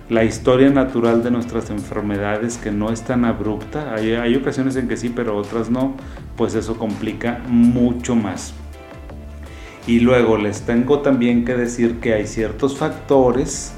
la 0.08 0.24
historia 0.24 0.70
natural 0.70 1.22
de 1.22 1.30
nuestras 1.30 1.70
enfermedades 1.70 2.58
que 2.58 2.70
no 2.70 2.90
es 2.90 3.02
tan 3.02 3.24
abrupta, 3.24 3.94
hay, 3.94 4.12
hay 4.12 4.34
ocasiones 4.34 4.76
en 4.76 4.88
que 4.88 4.96
sí, 4.96 5.08
pero 5.08 5.36
otras 5.36 5.70
no, 5.70 5.94
pues 6.36 6.54
eso 6.54 6.76
complica 6.76 7.40
mucho 7.48 8.14
más. 8.14 8.54
Y 9.86 10.00
luego 10.00 10.36
les 10.36 10.62
tengo 10.62 11.00
también 11.00 11.44
que 11.44 11.54
decir 11.54 11.98
que 12.00 12.14
hay 12.14 12.26
ciertos 12.26 12.76
factores 12.76 13.72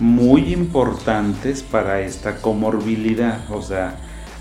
muy 0.00 0.52
importantes 0.52 1.62
para 1.62 2.00
esta 2.00 2.36
comorbilidad, 2.36 3.50
o 3.50 3.62
sea, 3.62 3.96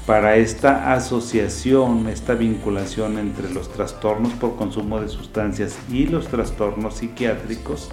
para 0.05 0.37
esta 0.37 0.93
asociación, 0.93 2.07
esta 2.07 2.33
vinculación 2.33 3.17
entre 3.17 3.49
los 3.51 3.69
trastornos 3.71 4.33
por 4.33 4.55
consumo 4.55 5.01
de 5.01 5.09
sustancias 5.09 5.77
y 5.91 6.05
los 6.05 6.27
trastornos 6.27 6.95
psiquiátricos, 6.95 7.89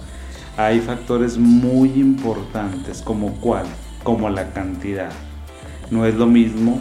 hay 0.57 0.79
factores 0.79 1.37
muy 1.37 1.89
importantes 1.99 3.01
como 3.01 3.33
cuál, 3.41 3.65
como 4.03 4.29
la 4.29 4.51
cantidad. 4.51 5.11
No 5.91 6.05
es 6.05 6.15
lo 6.15 6.27
mismo 6.27 6.79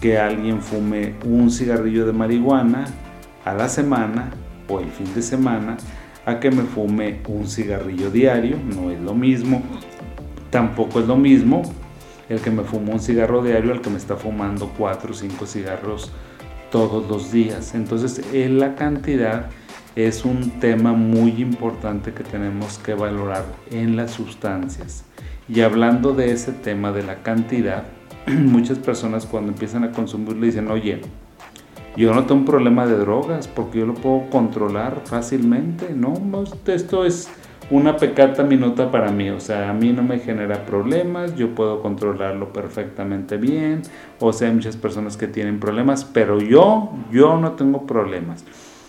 que 0.00 0.18
alguien 0.18 0.62
fume 0.62 1.14
un 1.24 1.50
cigarrillo 1.50 2.06
de 2.06 2.12
marihuana 2.12 2.86
a 3.44 3.54
la 3.54 3.68
semana 3.68 4.30
o 4.68 4.80
el 4.80 4.90
fin 4.90 5.12
de 5.14 5.22
semana 5.22 5.76
a 6.24 6.38
que 6.38 6.50
me 6.50 6.62
fume 6.62 7.20
un 7.26 7.48
cigarrillo 7.48 8.10
diario, 8.10 8.58
no 8.74 8.90
es 8.90 9.00
lo 9.00 9.14
mismo. 9.14 9.62
Tampoco 10.50 11.00
es 11.00 11.06
lo 11.06 11.16
mismo 11.16 11.62
el 12.28 12.40
que 12.40 12.50
me 12.50 12.62
fumó 12.62 12.92
un 12.92 13.00
cigarro 13.00 13.42
diario 13.42 13.72
al 13.72 13.80
que 13.80 13.90
me 13.90 13.96
está 13.96 14.16
fumando 14.16 14.70
cuatro 14.76 15.12
o 15.12 15.14
cinco 15.14 15.46
cigarros 15.46 16.12
todos 16.70 17.08
los 17.08 17.32
días. 17.32 17.74
Entonces, 17.74 18.22
la 18.32 18.74
cantidad 18.74 19.48
es 20.06 20.24
un 20.24 20.60
tema 20.60 20.92
muy 20.92 21.42
importante 21.42 22.12
que 22.12 22.22
tenemos 22.22 22.78
que 22.78 22.94
valorar 22.94 23.44
en 23.72 23.96
las 23.96 24.12
sustancias. 24.12 25.04
Y 25.48 25.62
hablando 25.62 26.12
de 26.12 26.30
ese 26.30 26.52
tema 26.52 26.92
de 26.92 27.02
la 27.02 27.16
cantidad, 27.16 27.82
muchas 28.26 28.78
personas 28.78 29.26
cuando 29.26 29.50
empiezan 29.50 29.82
a 29.82 29.90
consumir 29.90 30.36
le 30.36 30.46
dicen, 30.46 30.70
oye, 30.70 31.00
yo 31.96 32.14
no 32.14 32.26
tengo 32.26 32.42
un 32.42 32.46
problema 32.46 32.86
de 32.86 32.96
drogas 32.96 33.48
porque 33.48 33.80
yo 33.80 33.86
lo 33.86 33.94
puedo 33.94 34.30
controlar 34.30 35.00
fácilmente, 35.04 35.92
¿no? 35.94 36.14
Esto 36.66 37.04
es 37.04 37.28
una 37.68 37.96
pecata 37.96 38.44
minuta 38.44 38.92
para 38.92 39.10
mí, 39.10 39.30
o 39.30 39.40
sea, 39.40 39.68
a 39.68 39.72
mí 39.72 39.92
no 39.92 40.04
me 40.04 40.20
genera 40.20 40.64
problemas, 40.64 41.34
yo 41.34 41.56
puedo 41.56 41.82
controlarlo 41.82 42.52
perfectamente 42.52 43.36
bien, 43.36 43.82
o 44.20 44.32
sea, 44.32 44.46
hay 44.46 44.54
muchas 44.54 44.76
personas 44.76 45.16
que 45.16 45.26
tienen 45.26 45.58
problemas, 45.58 46.04
pero 46.04 46.40
yo, 46.40 46.92
yo 47.10 47.36
no 47.36 47.52
tengo 47.52 47.84
problemas. 47.84 48.44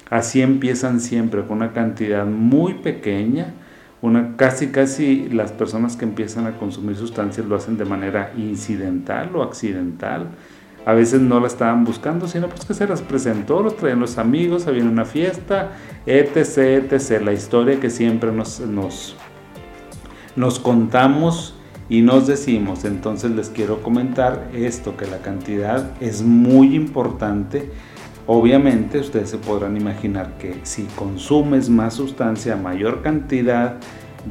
Así 0.10 0.42
empiezan 0.42 1.00
siempre 1.00 1.44
con 1.44 1.58
una 1.58 1.74
cantidad 1.74 2.26
muy 2.26 2.76
pequeña, 2.76 3.54
una 4.02 4.36
casi 4.38 4.68
casi 4.68 5.30
las 5.30 5.52
personas 5.52 5.96
que 5.96 6.06
empiezan 6.06 6.48
a 6.48 6.58
consumir 6.58 6.96
sustancias 6.96 7.46
lo 7.46 7.56
hacen 7.56 7.78
de 7.78 7.86
manera 7.86 8.32
incidental 8.38 9.36
o 9.36 9.44
accidental 9.44 10.28
a 10.86 10.94
veces 10.94 11.22
no 11.22 11.40
la 11.40 11.48
estaban 11.48 11.84
buscando, 11.84 12.28
sino 12.28 12.48
pues 12.48 12.66
que 12.66 12.74
se 12.74 12.88
las 12.88 13.02
presentó, 13.02 13.62
lo 13.62 13.72
traían 13.72 14.00
los 14.00 14.18
amigos, 14.18 14.66
había 14.68 14.84
una 14.84 15.06
fiesta, 15.06 15.74
etc, 16.06 16.92
etc. 16.92 17.22
La 17.24 17.34
historia 17.34 17.80
que 17.80 17.90
siempre 17.90 18.32
nos, 18.32 18.60
nos, 18.62 19.16
nos 20.36 20.60
contamos 20.60 21.54
y 21.90 22.02
nos 22.02 22.28
decimos. 22.28 22.86
Entonces 22.86 23.32
les 23.32 23.50
quiero 23.50 23.84
comentar 23.84 24.50
esto, 24.54 24.96
que 24.96 25.06
la 25.06 25.20
cantidad 25.20 25.92
es 26.02 26.24
muy 26.24 26.76
importante. 26.76 27.70
Obviamente 28.32 29.00
ustedes 29.00 29.32
se 29.32 29.40
podrán 29.40 29.76
imaginar 29.76 30.38
que 30.38 30.60
si 30.62 30.84
consumes 30.96 31.68
más 31.68 31.96
sustancia, 31.96 32.56
mayor 32.56 33.02
cantidad 33.02 33.78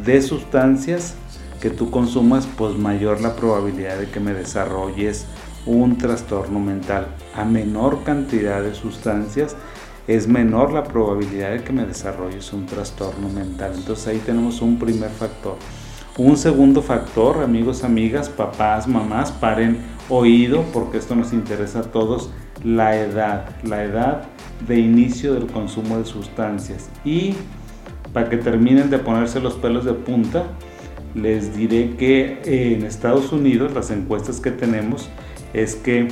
de 0.05 0.23
sustancias 0.23 1.17
que 1.61 1.71
tú 1.71 1.91
consumas, 1.91 2.47
pues 2.47 2.77
mayor 2.77 3.21
la 3.21 3.35
probabilidad 3.35 3.99
de 3.99 4.09
que 4.09 4.21
me 4.21 4.35
desarrolles 4.35 5.27
un 5.67 5.99
trastorno 5.99 6.61
mental. 6.61 7.09
A 7.35 7.45
menor 7.45 8.05
cantidad 8.05 8.63
de 8.63 8.73
sustancias 8.77 9.57
es 10.07 10.29
menor 10.29 10.73
la 10.73 10.85
probabilidad 10.85 11.51
de 11.51 11.65
que 11.65 11.73
me 11.73 11.85
desarrolles 11.85 12.53
un 12.53 12.67
trastorno 12.67 13.29
mental. 13.29 13.73
Entonces 13.75 14.07
ahí 14.07 14.23
tenemos 14.25 14.63
un 14.63 14.79
primer 14.79 15.11
factor. 15.11 15.57
Un 16.17 16.37
segundo 16.37 16.83
factor, 16.83 17.43
amigos, 17.43 17.83
amigas, 17.83 18.29
papás, 18.29 18.87
mamás, 18.87 19.33
paren 19.33 19.79
oído 20.09 20.63
porque 20.73 20.99
esto 20.99 21.17
nos 21.17 21.33
interesa 21.33 21.81
a 21.81 21.83
todos, 21.83 22.31
la 22.65 22.97
edad, 22.97 23.45
la 23.63 23.85
edad 23.85 24.23
de 24.67 24.79
inicio 24.79 25.35
del 25.35 25.47
consumo 25.47 25.99
de 25.99 26.05
sustancias. 26.05 26.89
Y 27.05 27.35
para 28.13 28.29
que 28.29 28.37
terminen 28.37 28.91
de 28.91 28.99
ponerse 28.99 29.41
los 29.41 29.55
pelos 29.55 29.85
de 29.85 29.93
punta, 29.93 30.45
les 31.15 31.57
diré 31.57 31.97
que 31.97 32.41
en 32.45 32.85
Estados 32.85 33.33
Unidos 33.33 33.73
las 33.75 33.91
encuestas 33.91 34.41
que 34.41 34.51
tenemos 34.51 35.09
es 35.53 35.75
que 35.75 36.09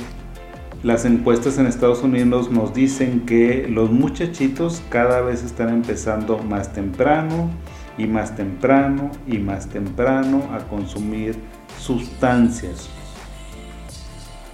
las 0.83 1.05
encuestas 1.05 1.57
en 1.57 1.65
Estados 1.65 2.03
Unidos 2.03 2.51
nos 2.51 2.73
dicen 2.73 3.25
que 3.25 3.67
los 3.67 3.91
muchachitos 3.91 4.81
cada 4.89 5.21
vez 5.21 5.43
están 5.43 5.69
empezando 5.69 6.37
más 6.39 6.71
temprano 6.73 7.49
y 7.97 8.05
más 8.05 8.35
temprano 8.35 9.11
y 9.27 9.39
más 9.39 9.67
temprano 9.67 10.43
a 10.53 10.59
consumir 10.59 11.35
sustancias. 11.79 12.89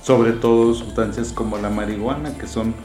Sobre 0.04 0.34
todo 0.34 0.74
sustancias 0.74 1.32
como 1.32 1.58
la 1.58 1.70
marihuana, 1.70 2.38
que 2.38 2.48
son 2.48 2.76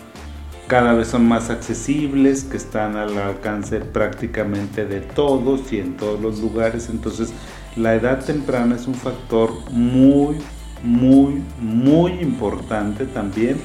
cada 0.68 0.92
vez 0.92 1.08
son 1.08 1.26
más 1.26 1.50
accesibles, 1.50 2.44
que 2.44 2.58
están 2.58 2.96
al 2.96 3.16
alcance 3.18 3.80
prácticamente 3.80 4.84
de 4.84 5.00
todos 5.00 5.72
y 5.72 5.80
en 5.80 5.96
todos 5.96 6.20
los 6.20 6.40
lugares. 6.40 6.90
Entonces, 6.90 7.32
la 7.74 7.94
edad 7.94 8.24
temprana 8.24 8.76
es 8.76 8.86
un 8.86 8.94
factor 8.94 9.50
muy 9.70 10.36
muy, 10.82 11.42
muy 11.60 12.12
importante 12.20 13.06
también 13.06 13.60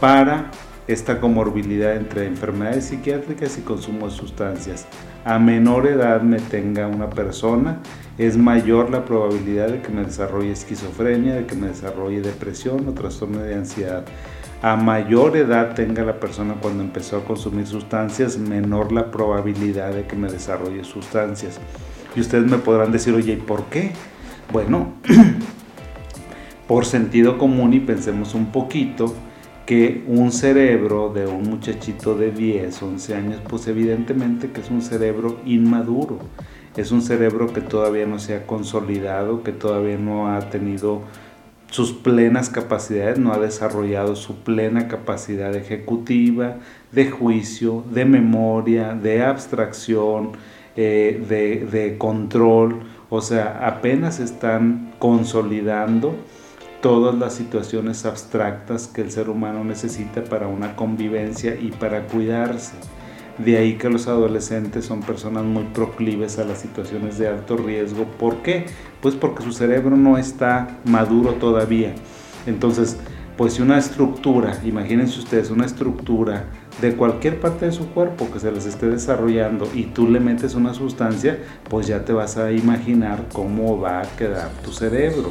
para 0.00 0.50
esta 0.86 1.20
comorbilidad 1.20 1.96
entre 1.96 2.26
enfermedades 2.26 2.86
psiquiátricas 2.86 3.56
y 3.58 3.62
consumo 3.62 4.08
de 4.08 4.14
sustancias. 4.14 4.86
A 5.24 5.38
menor 5.38 5.86
edad 5.86 6.22
me 6.22 6.40
tenga 6.40 6.88
una 6.88 7.08
persona, 7.08 7.78
es 8.18 8.36
mayor 8.36 8.90
la 8.90 9.04
probabilidad 9.04 9.68
de 9.68 9.80
que 9.80 9.90
me 9.90 10.04
desarrolle 10.04 10.52
esquizofrenia, 10.52 11.34
de 11.34 11.46
que 11.46 11.54
me 11.54 11.68
desarrolle 11.68 12.20
depresión 12.20 12.88
o 12.88 12.92
trastorno 12.92 13.38
de 13.38 13.54
ansiedad. 13.54 14.04
A 14.62 14.76
mayor 14.76 15.36
edad 15.36 15.74
tenga 15.74 16.04
la 16.04 16.20
persona 16.20 16.54
cuando 16.60 16.82
empezó 16.82 17.16
a 17.16 17.24
consumir 17.24 17.66
sustancias, 17.66 18.38
menor 18.38 18.92
la 18.92 19.10
probabilidad 19.10 19.92
de 19.92 20.06
que 20.06 20.16
me 20.16 20.30
desarrolle 20.30 20.84
sustancias. 20.84 21.58
Y 22.14 22.20
ustedes 22.20 22.48
me 22.48 22.58
podrán 22.58 22.92
decir, 22.92 23.14
oye, 23.14 23.32
¿y 23.32 23.36
por 23.36 23.64
qué? 23.64 23.92
Bueno, 24.52 24.92
por 26.68 26.84
sentido 26.84 27.38
común 27.38 27.74
y 27.74 27.80
pensemos 27.80 28.34
un 28.34 28.46
poquito 28.46 29.14
que 29.66 30.02
un 30.06 30.32
cerebro 30.32 31.12
de 31.12 31.26
un 31.26 31.42
muchachito 31.48 32.16
de 32.16 32.30
10, 32.32 32.82
11 32.82 33.14
años, 33.14 33.40
pues 33.48 33.66
evidentemente 33.68 34.50
que 34.50 34.60
es 34.60 34.70
un 34.70 34.82
cerebro 34.82 35.38
inmaduro, 35.46 36.18
es 36.76 36.90
un 36.90 37.02
cerebro 37.02 37.52
que 37.52 37.60
todavía 37.60 38.06
no 38.06 38.18
se 38.18 38.34
ha 38.34 38.46
consolidado, 38.46 39.42
que 39.42 39.52
todavía 39.52 39.98
no 39.98 40.34
ha 40.34 40.50
tenido 40.50 41.02
sus 41.70 41.92
plenas 41.92 42.50
capacidades, 42.50 43.18
no 43.18 43.32
ha 43.32 43.38
desarrollado 43.38 44.16
su 44.16 44.36
plena 44.36 44.88
capacidad 44.88 45.54
ejecutiva, 45.54 46.56
de 46.90 47.10
juicio, 47.10 47.84
de 47.90 48.04
memoria, 48.04 48.94
de 48.94 49.22
abstracción, 49.22 50.32
eh, 50.76 51.24
de, 51.28 51.66
de 51.66 51.98
control, 51.98 52.80
o 53.08 53.20
sea, 53.20 53.66
apenas 53.66 54.20
están 54.20 54.94
consolidando 54.98 56.14
todas 56.82 57.14
las 57.14 57.32
situaciones 57.32 58.04
abstractas 58.04 58.88
que 58.88 59.00
el 59.00 59.10
ser 59.10 59.30
humano 59.30 59.64
necesita 59.64 60.24
para 60.24 60.48
una 60.48 60.76
convivencia 60.76 61.54
y 61.54 61.70
para 61.70 62.06
cuidarse. 62.08 62.72
De 63.38 63.56
ahí 63.56 63.78
que 63.78 63.88
los 63.88 64.08
adolescentes 64.08 64.84
son 64.84 65.00
personas 65.00 65.44
muy 65.44 65.64
proclives 65.72 66.38
a 66.38 66.44
las 66.44 66.58
situaciones 66.58 67.16
de 67.18 67.28
alto 67.28 67.56
riesgo. 67.56 68.04
¿Por 68.04 68.42
qué? 68.42 68.66
Pues 69.00 69.14
porque 69.14 69.44
su 69.44 69.52
cerebro 69.52 69.96
no 69.96 70.18
está 70.18 70.80
maduro 70.84 71.34
todavía. 71.34 71.94
Entonces, 72.46 72.98
pues 73.36 73.54
si 73.54 73.62
una 73.62 73.78
estructura, 73.78 74.60
imagínense 74.64 75.20
ustedes, 75.20 75.50
una 75.50 75.64
estructura 75.64 76.46
de 76.80 76.94
cualquier 76.96 77.40
parte 77.40 77.66
de 77.66 77.72
su 77.72 77.88
cuerpo 77.90 78.28
que 78.30 78.40
se 78.40 78.50
les 78.50 78.66
esté 78.66 78.88
desarrollando 78.88 79.68
y 79.72 79.84
tú 79.84 80.08
le 80.08 80.20
metes 80.20 80.54
una 80.54 80.74
sustancia, 80.74 81.38
pues 81.70 81.86
ya 81.86 82.04
te 82.04 82.12
vas 82.12 82.36
a 82.36 82.50
imaginar 82.52 83.26
cómo 83.32 83.80
va 83.80 84.00
a 84.00 84.16
quedar 84.16 84.50
tu 84.64 84.72
cerebro, 84.72 85.30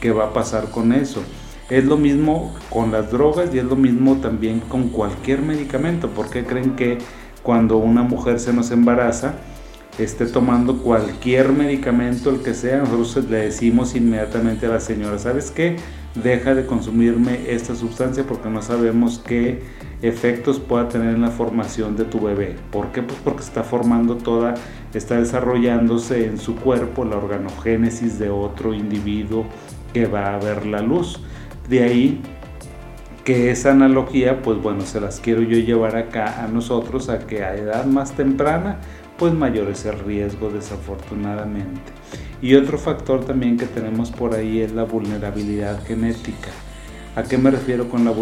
qué 0.00 0.12
va 0.12 0.26
a 0.26 0.32
pasar 0.32 0.70
con 0.70 0.92
eso. 0.92 1.22
Es 1.68 1.84
lo 1.84 1.96
mismo 1.96 2.52
con 2.68 2.90
las 2.90 3.12
drogas 3.12 3.54
y 3.54 3.58
es 3.58 3.64
lo 3.64 3.76
mismo 3.76 4.16
también 4.16 4.60
con 4.60 4.88
cualquier 4.88 5.40
medicamento. 5.42 6.08
¿Por 6.08 6.28
qué 6.28 6.44
creen 6.44 6.74
que 6.74 6.98
cuando 7.42 7.76
una 7.76 8.02
mujer 8.02 8.40
se 8.40 8.52
nos 8.52 8.70
embaraza, 8.72 9.34
esté 9.98 10.26
tomando 10.26 10.78
cualquier 10.82 11.50
medicamento, 11.50 12.30
el 12.30 12.42
que 12.42 12.54
sea, 12.54 12.78
nosotros 12.78 13.30
le 13.30 13.38
decimos 13.38 13.94
inmediatamente 13.94 14.66
a 14.66 14.70
la 14.70 14.80
señora, 14.80 15.18
¿sabes 15.18 15.50
qué? 15.50 15.76
Deja 16.14 16.54
de 16.54 16.66
consumirme 16.66 17.52
esta 17.52 17.74
sustancia 17.76 18.24
porque 18.26 18.48
no 18.48 18.62
sabemos 18.62 19.22
qué 19.24 19.62
efectos 20.02 20.58
pueda 20.58 20.88
tener 20.88 21.14
en 21.14 21.20
la 21.20 21.30
formación 21.30 21.96
de 21.96 22.04
tu 22.04 22.20
bebé. 22.20 22.56
¿Por 22.72 22.88
qué? 22.88 23.02
Pues 23.02 23.18
porque 23.22 23.42
está 23.42 23.62
formando 23.62 24.16
toda, 24.16 24.54
está 24.92 25.20
desarrollándose 25.20 26.26
en 26.26 26.38
su 26.38 26.56
cuerpo 26.56 27.04
la 27.04 27.16
organogénesis 27.16 28.18
de 28.18 28.30
otro 28.30 28.74
individuo 28.74 29.46
que 29.92 30.06
va 30.06 30.34
a 30.34 30.38
ver 30.38 30.66
la 30.66 30.80
luz. 30.80 31.20
De 31.68 31.82
ahí 31.82 32.20
que 33.24 33.50
esa 33.50 33.72
analogía, 33.72 34.42
pues 34.42 34.60
bueno, 34.60 34.80
se 34.82 35.00
las 35.00 35.20
quiero 35.20 35.42
yo 35.42 35.58
llevar 35.58 35.96
acá 35.96 36.42
a 36.42 36.48
nosotros, 36.48 37.08
a 37.08 37.26
que 37.26 37.44
a 37.44 37.54
edad 37.54 37.84
más 37.86 38.12
temprana, 38.12 38.78
pues 39.18 39.34
mayor 39.34 39.68
es 39.68 39.84
el 39.84 39.98
riesgo 39.98 40.50
desafortunadamente. 40.50 41.92
Y 42.42 42.54
otro 42.54 42.78
factor 42.78 43.24
también 43.24 43.58
que 43.58 43.66
tenemos 43.66 44.10
por 44.10 44.34
ahí 44.34 44.60
es 44.60 44.72
la 44.72 44.84
vulnerabilidad 44.84 45.84
genética. 45.84 46.50
¿A 47.16 47.24
qué 47.24 47.36
me 47.36 47.50
refiero 47.50 47.88
con 47.88 48.04
la 48.04 48.12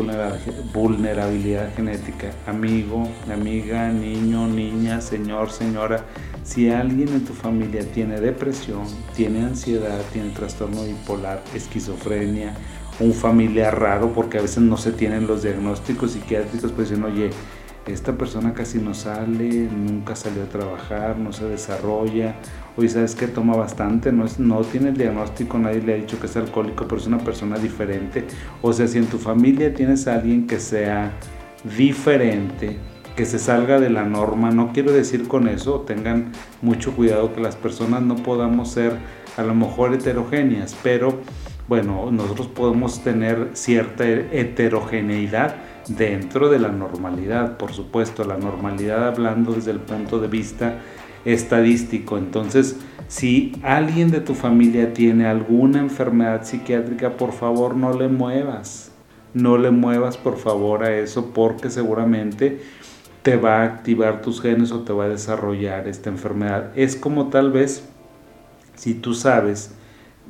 vulnerabilidad 0.73 1.75
genética? 1.77 2.31
Amigo, 2.47 3.07
amiga, 3.31 3.91
niño, 3.91 4.47
niña, 4.47 5.03
señor, 5.03 5.51
señora, 5.51 6.07
si 6.43 6.71
alguien 6.71 7.09
en 7.09 7.23
tu 7.27 7.35
familia 7.35 7.83
tiene 7.93 8.19
depresión, 8.19 8.85
tiene 9.15 9.45
ansiedad, 9.45 10.01
tiene 10.11 10.31
trastorno 10.31 10.85
bipolar, 10.85 11.43
esquizofrenia, 11.55 12.55
un 12.99 13.13
familiar 13.13 13.79
raro, 13.79 14.15
porque 14.15 14.39
a 14.39 14.43
veces 14.43 14.63
no 14.63 14.79
se 14.79 14.93
tienen 14.93 15.27
los 15.27 15.43
diagnósticos 15.43 16.13
psiquiátricos, 16.13 16.73
pues 16.73 16.89
dicen, 16.89 17.05
oye, 17.05 17.29
esta 17.87 18.17
persona 18.17 18.55
casi 18.55 18.79
no 18.79 18.95
sale, 18.95 19.69
nunca 19.71 20.17
salió 20.17 20.45
a 20.45 20.49
trabajar, 20.49 21.19
no 21.19 21.35
se 21.35 21.45
desarrolla, 21.45 22.37
oye, 22.79 22.89
¿sabes 22.89 23.17
que 23.17 23.27
Toma 23.27 23.57
bastante, 23.57 24.13
no, 24.13 24.25
es, 24.25 24.39
no 24.39 24.61
tiene 24.61 24.91
el 24.91 24.97
diagnóstico, 24.97 25.59
nadie 25.59 25.83
le 25.83 25.95
ha 25.95 25.97
dicho 25.97 26.21
que 26.21 26.27
es 26.27 26.37
alcohólico, 26.37 26.85
pero 26.87 27.01
es 27.01 27.07
una 27.09 27.19
persona 27.19 27.59
diferente. 27.59 28.25
O 28.63 28.73
sea, 28.73 28.87
si 28.87 28.99
en 28.99 29.07
tu 29.07 29.19
familia 29.19 29.75
tienes 29.75 30.07
a 30.07 30.15
alguien 30.15 30.47
que 30.47 30.61
sea 30.61 31.11
diferente, 31.77 32.79
que 33.17 33.27
se 33.27 33.41
salga 33.41 33.81
de 33.81 33.91
la 33.91 34.05
norma, 34.05 34.53
no 34.53 34.73
quiero 34.73 34.93
decir 34.93 35.27
con 35.27 35.49
eso, 35.49 35.81
tengan 35.81 36.31
mucho 36.63 36.95
cuidado 36.95 37.35
que 37.35 37.41
las 37.41 37.57
personas 37.57 38.03
no 38.03 38.15
podamos 38.15 38.71
ser 38.71 38.93
a 39.37 39.43
lo 39.43 39.57
mejor 39.57 39.93
heterogéneas, 39.93 40.77
pero 40.85 41.19
bueno, 41.67 42.13
nosotros 42.13 42.47
podemos 42.47 43.03
tener 43.03 43.51
cierta 43.55 44.09
heterogeneidad 44.09 45.57
dentro 45.89 46.49
de 46.49 46.61
la 46.61 46.69
normalidad, 46.69 47.57
por 47.57 47.73
supuesto, 47.73 48.23
la 48.23 48.39
normalidad 48.39 49.09
hablando 49.09 49.53
desde 49.53 49.73
el 49.73 49.81
punto 49.81 50.21
de 50.21 50.29
vista 50.29 50.79
estadístico. 51.25 52.19
Entonces, 52.19 52.77
si 53.09 53.53
alguien 53.63 54.11
de 54.11 54.21
tu 54.21 54.35
familia 54.35 54.93
tiene 54.93 55.27
alguna 55.27 55.81
enfermedad 55.81 56.45
psiquiátrica, 56.45 57.17
por 57.17 57.33
favor 57.33 57.77
no 57.77 57.93
le 57.93 58.09
muevas. 58.09 58.93
No 59.35 59.59
le 59.59 59.71
muevas 59.71 60.17
por 60.17 60.37
favor 60.37 60.85
a 60.85 60.97
eso 60.97 61.33
porque 61.33 61.71
seguramente 61.71 62.61
te 63.23 63.37
va 63.37 63.63
a 63.63 63.65
activar 63.65 64.23
tus 64.23 64.41
genes 64.41 64.73
o 64.73 64.81
te 64.81 64.93
va 64.93 65.05
a 65.05 65.09
desarrollar 65.09 65.87
esta 65.89 66.11
enfermedad. 66.11 66.71
Es 66.77 66.97
como 66.97 67.29
tal 67.29 67.51
vez 67.51 67.87
si 68.75 68.95
tú 68.95 69.15
sabes 69.15 69.73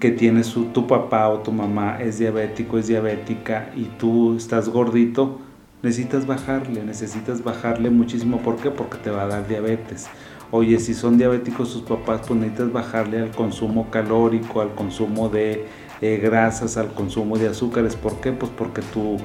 que 0.01 0.11
tienes 0.11 0.53
tu 0.53 0.87
papá 0.87 1.29
o 1.29 1.40
tu 1.40 1.53
mamá 1.53 2.01
es 2.01 2.18
diabético, 2.18 2.79
es 2.79 2.87
diabética 2.87 3.70
y 3.77 3.85
tú 3.98 4.37
estás 4.37 4.68
gordito, 4.68 5.38
necesitas 5.83 6.27
bajarle, 6.27 6.85
necesitas 6.85 7.42
bajarle 7.42 7.90
muchísimo. 7.90 8.38
¿Por 8.38 8.57
qué? 8.57 8.70
Porque 8.70 8.98
te 8.98 9.11
va 9.11 9.22
a 9.22 9.27
dar 9.27 9.48
diabetes. 9.48 10.09
Oye, 10.50 10.78
si 10.80 10.94
son 10.94 11.18
diabéticos 11.18 11.68
sus 11.68 11.82
papás, 11.82 12.22
pues 12.26 12.40
necesitas 12.40 12.72
bajarle 12.72 13.20
al 13.20 13.30
consumo 13.32 13.90
calórico, 13.90 14.62
al 14.62 14.74
consumo 14.74 15.28
de 15.28 15.66
eh, 16.00 16.18
grasas, 16.22 16.78
al 16.78 16.94
consumo 16.94 17.37
de 17.37 17.48
azúcares. 17.48 17.96
¿Por 17.96 18.20
qué? 18.20 18.32
Pues 18.32 18.50
porque 18.56 18.80
tu, 18.80 19.18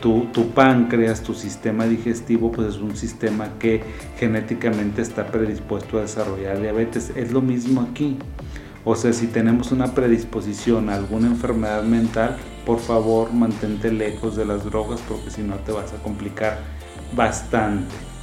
tu, 0.00 0.26
tu 0.26 0.50
páncreas, 0.50 1.24
tu 1.24 1.34
sistema 1.34 1.86
digestivo, 1.86 2.52
pues 2.52 2.68
es 2.68 2.76
un 2.76 2.96
sistema 2.96 3.48
que 3.58 3.82
genéticamente 4.16 5.02
está 5.02 5.26
predispuesto 5.26 5.98
a 5.98 6.02
desarrollar 6.02 6.60
diabetes. 6.60 7.10
Es 7.16 7.32
lo 7.32 7.40
mismo 7.40 7.80
aquí. 7.90 8.16
O 8.84 8.94
sea, 8.94 9.12
si 9.12 9.26
tenemos 9.26 9.72
una 9.72 9.92
predisposición 9.92 10.88
a 10.88 10.94
alguna 10.94 11.26
enfermedad 11.26 11.82
mental, 11.82 12.36
por 12.64 12.78
favor 12.78 13.32
mantente 13.32 13.90
lejos 13.90 14.36
de 14.36 14.44
las 14.44 14.64
drogas 14.64 15.00
porque 15.08 15.30
si 15.30 15.42
no 15.42 15.56
te 15.56 15.72
vas 15.72 15.92
a 15.92 15.96
complicar 15.96 16.58
bastante. 17.16 18.13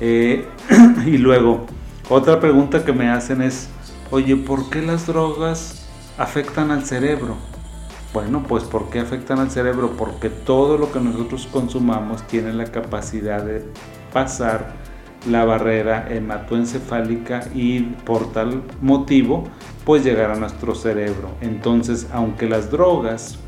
Eh, 0.00 0.46
y 1.06 1.18
luego, 1.18 1.66
otra 2.08 2.40
pregunta 2.40 2.84
que 2.84 2.92
me 2.92 3.08
hacen 3.08 3.42
es, 3.42 3.68
oye, 4.10 4.36
¿por 4.36 4.70
qué 4.70 4.82
las 4.82 5.06
drogas 5.06 5.86
afectan 6.18 6.70
al 6.70 6.84
cerebro? 6.84 7.36
Bueno, 8.12 8.42
pues 8.46 8.64
¿por 8.64 8.88
qué 8.88 9.00
afectan 9.00 9.38
al 9.40 9.50
cerebro? 9.50 9.92
Porque 9.98 10.30
todo 10.30 10.78
lo 10.78 10.90
que 10.90 11.00
nosotros 11.00 11.48
consumamos 11.52 12.26
tiene 12.26 12.52
la 12.52 12.64
capacidad 12.64 13.42
de 13.42 13.64
pasar 14.12 14.74
la 15.28 15.44
barrera 15.44 16.06
hematoencefálica 16.08 17.48
y 17.54 17.80
por 17.80 18.32
tal 18.32 18.62
motivo 18.80 19.44
pues 19.84 20.04
llegar 20.04 20.30
a 20.30 20.36
nuestro 20.36 20.74
cerebro. 20.74 21.30
Entonces, 21.40 22.06
aunque 22.12 22.48
las 22.48 22.70
drogas 22.70 23.38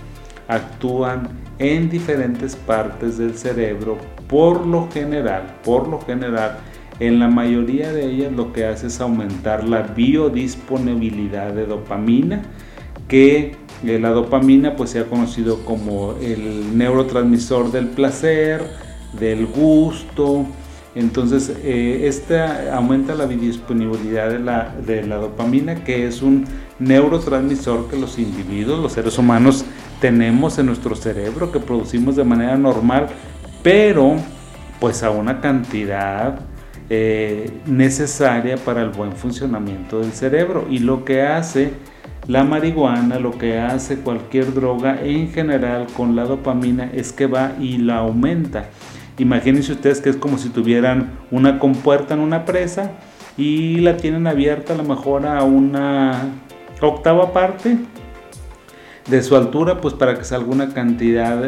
actúan 0.48 1.28
en 1.58 1.88
diferentes 1.88 2.56
partes 2.56 3.18
del 3.18 3.36
cerebro, 3.36 3.98
por 4.28 4.66
lo 4.66 4.90
general, 4.90 5.56
por 5.64 5.88
lo 5.88 6.00
general, 6.00 6.58
en 7.00 7.18
la 7.18 7.28
mayoría 7.28 7.92
de 7.92 8.06
ellas 8.06 8.32
lo 8.32 8.52
que 8.52 8.66
hace 8.66 8.88
es 8.88 9.00
aumentar 9.00 9.64
la 9.64 9.82
biodisponibilidad 9.82 11.52
de 11.52 11.66
dopamina, 11.66 12.42
que 13.06 13.56
eh, 13.84 13.98
la 13.98 14.10
dopamina 14.10 14.76
pues 14.76 14.90
se 14.90 15.00
ha 15.00 15.04
conocido 15.04 15.64
como 15.64 16.14
el 16.20 16.76
neurotransmisor 16.76 17.70
del 17.70 17.88
placer, 17.88 18.62
del 19.18 19.46
gusto, 19.46 20.46
entonces, 20.98 21.52
eh, 21.62 22.08
esta 22.08 22.74
aumenta 22.74 23.14
la 23.14 23.26
biodisponibilidad 23.26 24.30
de 24.30 24.40
la, 24.40 24.74
de 24.84 25.06
la 25.06 25.16
dopamina, 25.16 25.84
que 25.84 26.08
es 26.08 26.22
un 26.22 26.44
neurotransmisor 26.80 27.88
que 27.88 27.96
los 27.96 28.18
individuos, 28.18 28.80
los 28.80 28.92
seres 28.92 29.16
humanos, 29.16 29.64
tenemos 30.00 30.58
en 30.58 30.66
nuestro 30.66 30.96
cerebro, 30.96 31.52
que 31.52 31.60
producimos 31.60 32.16
de 32.16 32.24
manera 32.24 32.56
normal, 32.56 33.10
pero 33.68 34.16
pues 34.80 35.02
a 35.02 35.10
una 35.10 35.42
cantidad 35.42 36.40
eh, 36.88 37.50
necesaria 37.66 38.56
para 38.56 38.80
el 38.80 38.88
buen 38.88 39.12
funcionamiento 39.12 40.00
del 40.00 40.12
cerebro. 40.12 40.66
Y 40.70 40.78
lo 40.78 41.04
que 41.04 41.20
hace 41.20 41.72
la 42.26 42.44
marihuana, 42.44 43.18
lo 43.18 43.32
que 43.32 43.58
hace 43.58 43.98
cualquier 43.98 44.54
droga 44.54 44.98
en 45.02 45.30
general 45.32 45.86
con 45.94 46.16
la 46.16 46.24
dopamina 46.24 46.90
es 46.94 47.12
que 47.12 47.26
va 47.26 47.56
y 47.60 47.76
la 47.76 47.98
aumenta. 47.98 48.70
Imagínense 49.18 49.72
ustedes 49.72 50.00
que 50.00 50.08
es 50.08 50.16
como 50.16 50.38
si 50.38 50.48
tuvieran 50.48 51.10
una 51.30 51.58
compuerta 51.58 52.14
en 52.14 52.20
una 52.20 52.46
presa 52.46 52.92
y 53.36 53.80
la 53.80 53.98
tienen 53.98 54.26
abierta 54.26 54.72
a 54.72 54.76
lo 54.78 54.84
mejor 54.84 55.26
a 55.26 55.42
una 55.42 56.22
octava 56.80 57.34
parte 57.34 57.76
de 59.08 59.22
su 59.22 59.36
altura, 59.36 59.80
pues 59.80 59.94
para 59.94 60.18
que 60.18 60.24
salga 60.24 60.50
una 60.50 60.74
cantidad 60.74 61.38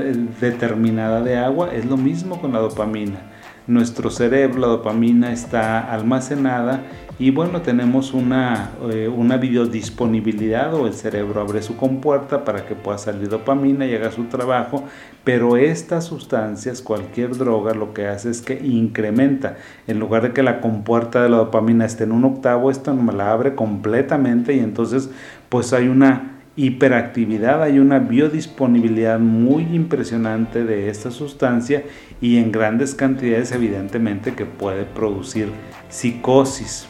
determinada 0.41 1.23
de 1.23 1.37
agua. 1.37 1.75
Es 1.75 1.85
lo 1.85 1.97
mismo 1.97 2.41
con 2.41 2.53
la 2.53 2.59
dopamina. 2.59 3.21
Nuestro 3.67 4.11
cerebro, 4.11 4.61
la 4.61 4.67
dopamina 4.67 5.33
está 5.33 5.93
almacenada 5.93 6.83
y 7.21 7.31
bueno, 7.31 7.61
tenemos 7.61 8.15
una, 8.15 8.71
eh, 8.91 9.07
una 9.07 9.37
biodisponibilidad 9.37 10.73
o 10.73 10.87
el 10.87 10.95
cerebro 10.95 11.43
abre 11.43 11.63
su 11.63 11.77
compuerta 11.77 12.45
para 12.45 12.65
que 12.65 12.75
pueda 12.75 12.97
salir 12.97 13.29
dopamina 13.29 13.85
y 13.85 13.95
haga 13.95 14.11
su 14.11 14.25
trabajo, 14.25 14.85
pero 15.23 15.59
estas 15.59 16.07
sustancias, 16.07 16.81
cualquier 16.81 17.37
droga, 17.37 17.75
lo 17.75 17.93
que 17.93 18.07
hace 18.07 18.31
es 18.31 18.41
que 18.41 18.55
incrementa. 18.55 19.59
En 19.87 20.01
lugar 20.01 20.23
de 20.23 20.33
que 20.33 20.43
la 20.43 20.63
compuerta 20.63 21.23
de 21.23 21.29
la 21.29 21.37
dopamina 21.37 21.85
esté 21.85 22.05
en 22.05 22.13
un 22.13 22.25
octavo, 22.25 22.71
esta 22.71 22.95
la 22.95 23.31
abre 23.31 23.55
completamente 23.55 24.55
y 24.55 24.61
entonces 24.61 25.11
pues 25.51 25.75
hay 25.75 25.89
una 25.89 26.40
hiperactividad, 26.67 27.63
hay 27.63 27.79
una 27.79 27.99
biodisponibilidad 27.99 29.19
muy 29.19 29.63
impresionante 29.75 30.65
de 30.65 30.91
esta 30.91 31.11
sustancia 31.11 31.85
y 32.21 32.37
en 32.37 32.53
grandes 32.53 32.95
cantidades 32.95 33.53
evidentemente 33.53 34.35
que 34.35 34.45
puede 34.45 34.85
producir 34.85 35.49
psicosis. 35.89 36.87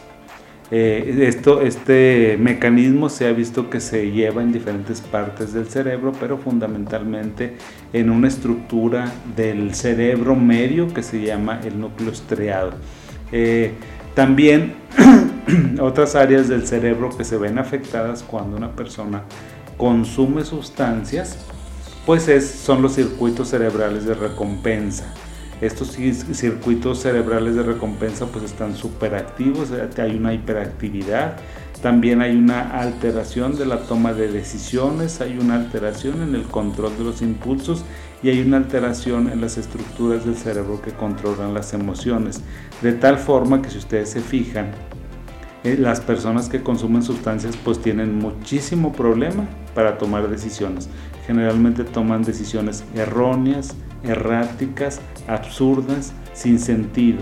Eh, 0.72 1.24
esto, 1.26 1.62
este 1.62 2.36
mecanismo 2.40 3.08
se 3.08 3.26
ha 3.26 3.32
visto 3.32 3.70
que 3.70 3.80
se 3.80 4.10
lleva 4.10 4.42
en 4.42 4.52
diferentes 4.52 5.00
partes 5.00 5.52
del 5.52 5.66
cerebro, 5.66 6.12
pero 6.18 6.38
fundamentalmente 6.38 7.56
en 7.92 8.10
una 8.10 8.28
estructura 8.28 9.12
del 9.36 9.74
cerebro 9.74 10.36
medio 10.36 10.92
que 10.92 11.02
se 11.02 11.22
llama 11.22 11.60
el 11.64 11.80
núcleo 11.80 12.10
estriado. 12.10 12.72
Eh, 13.32 13.72
también 14.14 14.74
otras 15.80 16.14
áreas 16.14 16.48
del 16.48 16.66
cerebro 16.66 17.10
que 17.16 17.24
se 17.24 17.36
ven 17.36 17.58
afectadas 17.58 18.22
cuando 18.22 18.56
una 18.56 18.72
persona 18.72 19.22
consume 19.80 20.44
sustancias, 20.44 21.38
pues 22.04 22.28
es, 22.28 22.50
son 22.50 22.82
los 22.82 22.96
circuitos 22.96 23.48
cerebrales 23.48 24.04
de 24.04 24.12
recompensa. 24.12 25.06
Estos 25.62 25.92
circuitos 25.92 27.00
cerebrales 27.00 27.54
de 27.54 27.62
recompensa 27.62 28.26
pues 28.26 28.44
están 28.44 28.76
súper 28.76 29.14
activos, 29.14 29.68
hay 29.96 30.16
una 30.16 30.34
hiperactividad, 30.34 31.36
también 31.80 32.20
hay 32.20 32.36
una 32.36 32.78
alteración 32.78 33.56
de 33.56 33.64
la 33.64 33.80
toma 33.84 34.12
de 34.12 34.30
decisiones, 34.30 35.22
hay 35.22 35.38
una 35.38 35.54
alteración 35.54 36.20
en 36.20 36.34
el 36.34 36.42
control 36.42 36.98
de 36.98 37.04
los 37.04 37.22
impulsos 37.22 37.82
y 38.22 38.28
hay 38.28 38.42
una 38.42 38.58
alteración 38.58 39.30
en 39.30 39.40
las 39.40 39.56
estructuras 39.56 40.26
del 40.26 40.36
cerebro 40.36 40.82
que 40.82 40.90
controlan 40.90 41.54
las 41.54 41.72
emociones. 41.72 42.42
De 42.82 42.92
tal 42.92 43.16
forma 43.16 43.62
que 43.62 43.70
si 43.70 43.78
ustedes 43.78 44.10
se 44.10 44.20
fijan, 44.20 44.72
eh, 45.64 45.76
las 45.78 46.00
personas 46.00 46.48
que 46.48 46.62
consumen 46.62 47.02
sustancias 47.02 47.56
pues 47.56 47.80
tienen 47.80 48.18
muchísimo 48.18 48.92
problema 48.92 49.46
para 49.74 49.98
tomar 49.98 50.28
decisiones. 50.28 50.88
Generalmente 51.26 51.84
toman 51.84 52.22
decisiones 52.22 52.84
erróneas, 52.94 53.74
erráticas, 54.02 55.00
absurdas, 55.28 56.12
sin 56.32 56.58
sentido. 56.58 57.20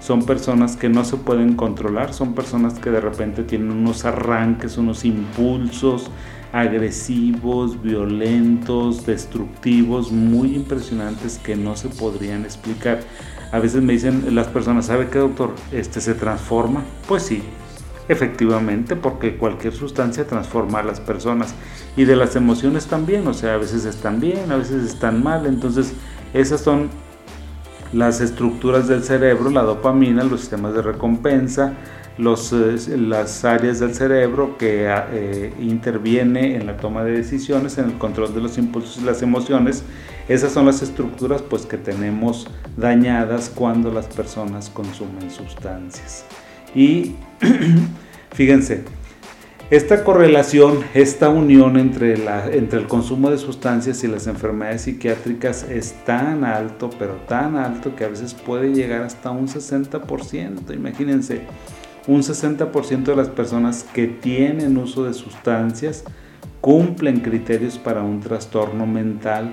Son 0.00 0.24
personas 0.24 0.76
que 0.76 0.88
no 0.88 1.04
se 1.04 1.16
pueden 1.16 1.54
controlar, 1.54 2.12
son 2.12 2.34
personas 2.34 2.74
que 2.74 2.90
de 2.90 3.00
repente 3.00 3.44
tienen 3.44 3.70
unos 3.70 4.04
arranques, 4.04 4.76
unos 4.76 5.04
impulsos 5.04 6.10
agresivos, 6.52 7.82
violentos, 7.82 9.06
destructivos, 9.06 10.12
muy 10.12 10.54
impresionantes 10.54 11.38
que 11.38 11.56
no 11.56 11.76
se 11.76 11.88
podrían 11.88 12.44
explicar. 12.44 13.00
A 13.52 13.58
veces 13.58 13.82
me 13.82 13.94
dicen 13.94 14.34
las 14.34 14.48
personas, 14.48 14.86
¿sabe 14.86 15.08
qué 15.08 15.18
doctor? 15.18 15.54
Este 15.72 16.00
se 16.00 16.14
transforma. 16.14 16.82
Pues 17.08 17.22
sí, 17.22 17.42
efectivamente, 18.08 18.96
porque 18.96 19.36
cualquier 19.36 19.74
sustancia 19.74 20.26
transforma 20.26 20.80
a 20.80 20.82
las 20.82 21.00
personas 21.00 21.54
y 21.96 22.04
de 22.04 22.16
las 22.16 22.36
emociones 22.36 22.86
también, 22.86 23.26
o 23.26 23.34
sea, 23.34 23.54
a 23.54 23.58
veces 23.58 23.84
están 23.84 24.20
bien, 24.20 24.50
a 24.50 24.56
veces 24.56 24.84
están 24.84 25.22
mal, 25.22 25.46
entonces 25.46 25.92
esas 26.34 26.60
son 26.60 26.90
las 27.92 28.20
estructuras 28.20 28.88
del 28.88 29.04
cerebro, 29.04 29.50
la 29.50 29.62
dopamina, 29.62 30.24
los 30.24 30.40
sistemas 30.40 30.74
de 30.74 30.82
recompensa, 30.82 31.74
los, 32.18 32.52
eh, 32.52 32.76
las 32.96 33.44
áreas 33.44 33.80
del 33.80 33.94
cerebro 33.94 34.56
que 34.58 34.86
eh, 34.88 35.54
interviene 35.60 36.56
en 36.56 36.66
la 36.66 36.76
toma 36.76 37.04
de 37.04 37.12
decisiones, 37.12 37.78
en 37.78 37.86
el 37.86 37.98
control 37.98 38.34
de 38.34 38.40
los 38.40 38.58
impulsos 38.58 38.98
y 38.98 39.04
las 39.04 39.22
emociones. 39.22 39.84
Esas 40.28 40.52
son 40.52 40.66
las 40.66 40.82
estructuras 40.82 41.42
pues, 41.42 41.66
que 41.66 41.76
tenemos 41.76 42.48
dañadas 42.76 43.50
cuando 43.54 43.90
las 43.90 44.06
personas 44.06 44.70
consumen 44.70 45.30
sustancias. 45.30 46.24
Y 46.74 47.12
fíjense, 48.32 48.84
esta 49.72 50.04
correlación, 50.04 50.80
esta 50.92 51.30
unión 51.30 51.78
entre, 51.78 52.18
la, 52.18 52.46
entre 52.50 52.78
el 52.78 52.86
consumo 52.86 53.30
de 53.30 53.38
sustancias 53.38 54.04
y 54.04 54.06
las 54.06 54.26
enfermedades 54.26 54.82
psiquiátricas 54.82 55.62
es 55.62 55.94
tan 56.04 56.44
alto, 56.44 56.90
pero 56.98 57.14
tan 57.26 57.56
alto 57.56 57.96
que 57.96 58.04
a 58.04 58.08
veces 58.08 58.34
puede 58.34 58.74
llegar 58.74 59.02
hasta 59.02 59.30
un 59.30 59.48
60%. 59.48 60.74
Imagínense, 60.74 61.40
un 62.06 62.20
60% 62.20 63.04
de 63.04 63.16
las 63.16 63.30
personas 63.30 63.84
que 63.94 64.08
tienen 64.08 64.76
uso 64.76 65.04
de 65.04 65.14
sustancias 65.14 66.04
cumplen 66.60 67.20
criterios 67.20 67.78
para 67.78 68.02
un 68.02 68.20
trastorno 68.20 68.86
mental 68.86 69.52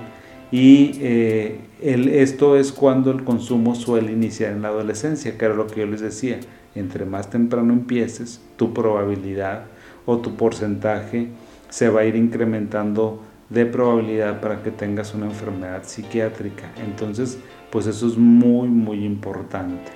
y 0.52 0.98
eh, 1.00 1.60
esto 1.80 2.56
es 2.56 2.72
cuando 2.72 3.10
el 3.10 3.24
consumo 3.24 3.74
suele 3.74 4.12
iniciar 4.12 4.52
en 4.52 4.60
la 4.60 4.68
adolescencia, 4.68 5.38
que 5.38 5.44
era 5.46 5.54
lo 5.54 5.66
que 5.66 5.80
yo 5.80 5.86
les 5.86 6.00
decía 6.00 6.40
entre 6.74 7.04
más 7.04 7.30
temprano 7.30 7.72
empieces, 7.72 8.40
tu 8.56 8.72
probabilidad 8.72 9.64
o 10.06 10.18
tu 10.18 10.36
porcentaje 10.36 11.28
se 11.68 11.88
va 11.88 12.00
a 12.00 12.04
ir 12.04 12.16
incrementando 12.16 13.22
de 13.48 13.66
probabilidad 13.66 14.40
para 14.40 14.62
que 14.62 14.70
tengas 14.70 15.14
una 15.14 15.26
enfermedad 15.26 15.82
psiquiátrica. 15.84 16.70
Entonces, 16.84 17.38
pues 17.70 17.86
eso 17.86 18.06
es 18.06 18.16
muy, 18.16 18.68
muy 18.68 19.04
importante. 19.04 19.90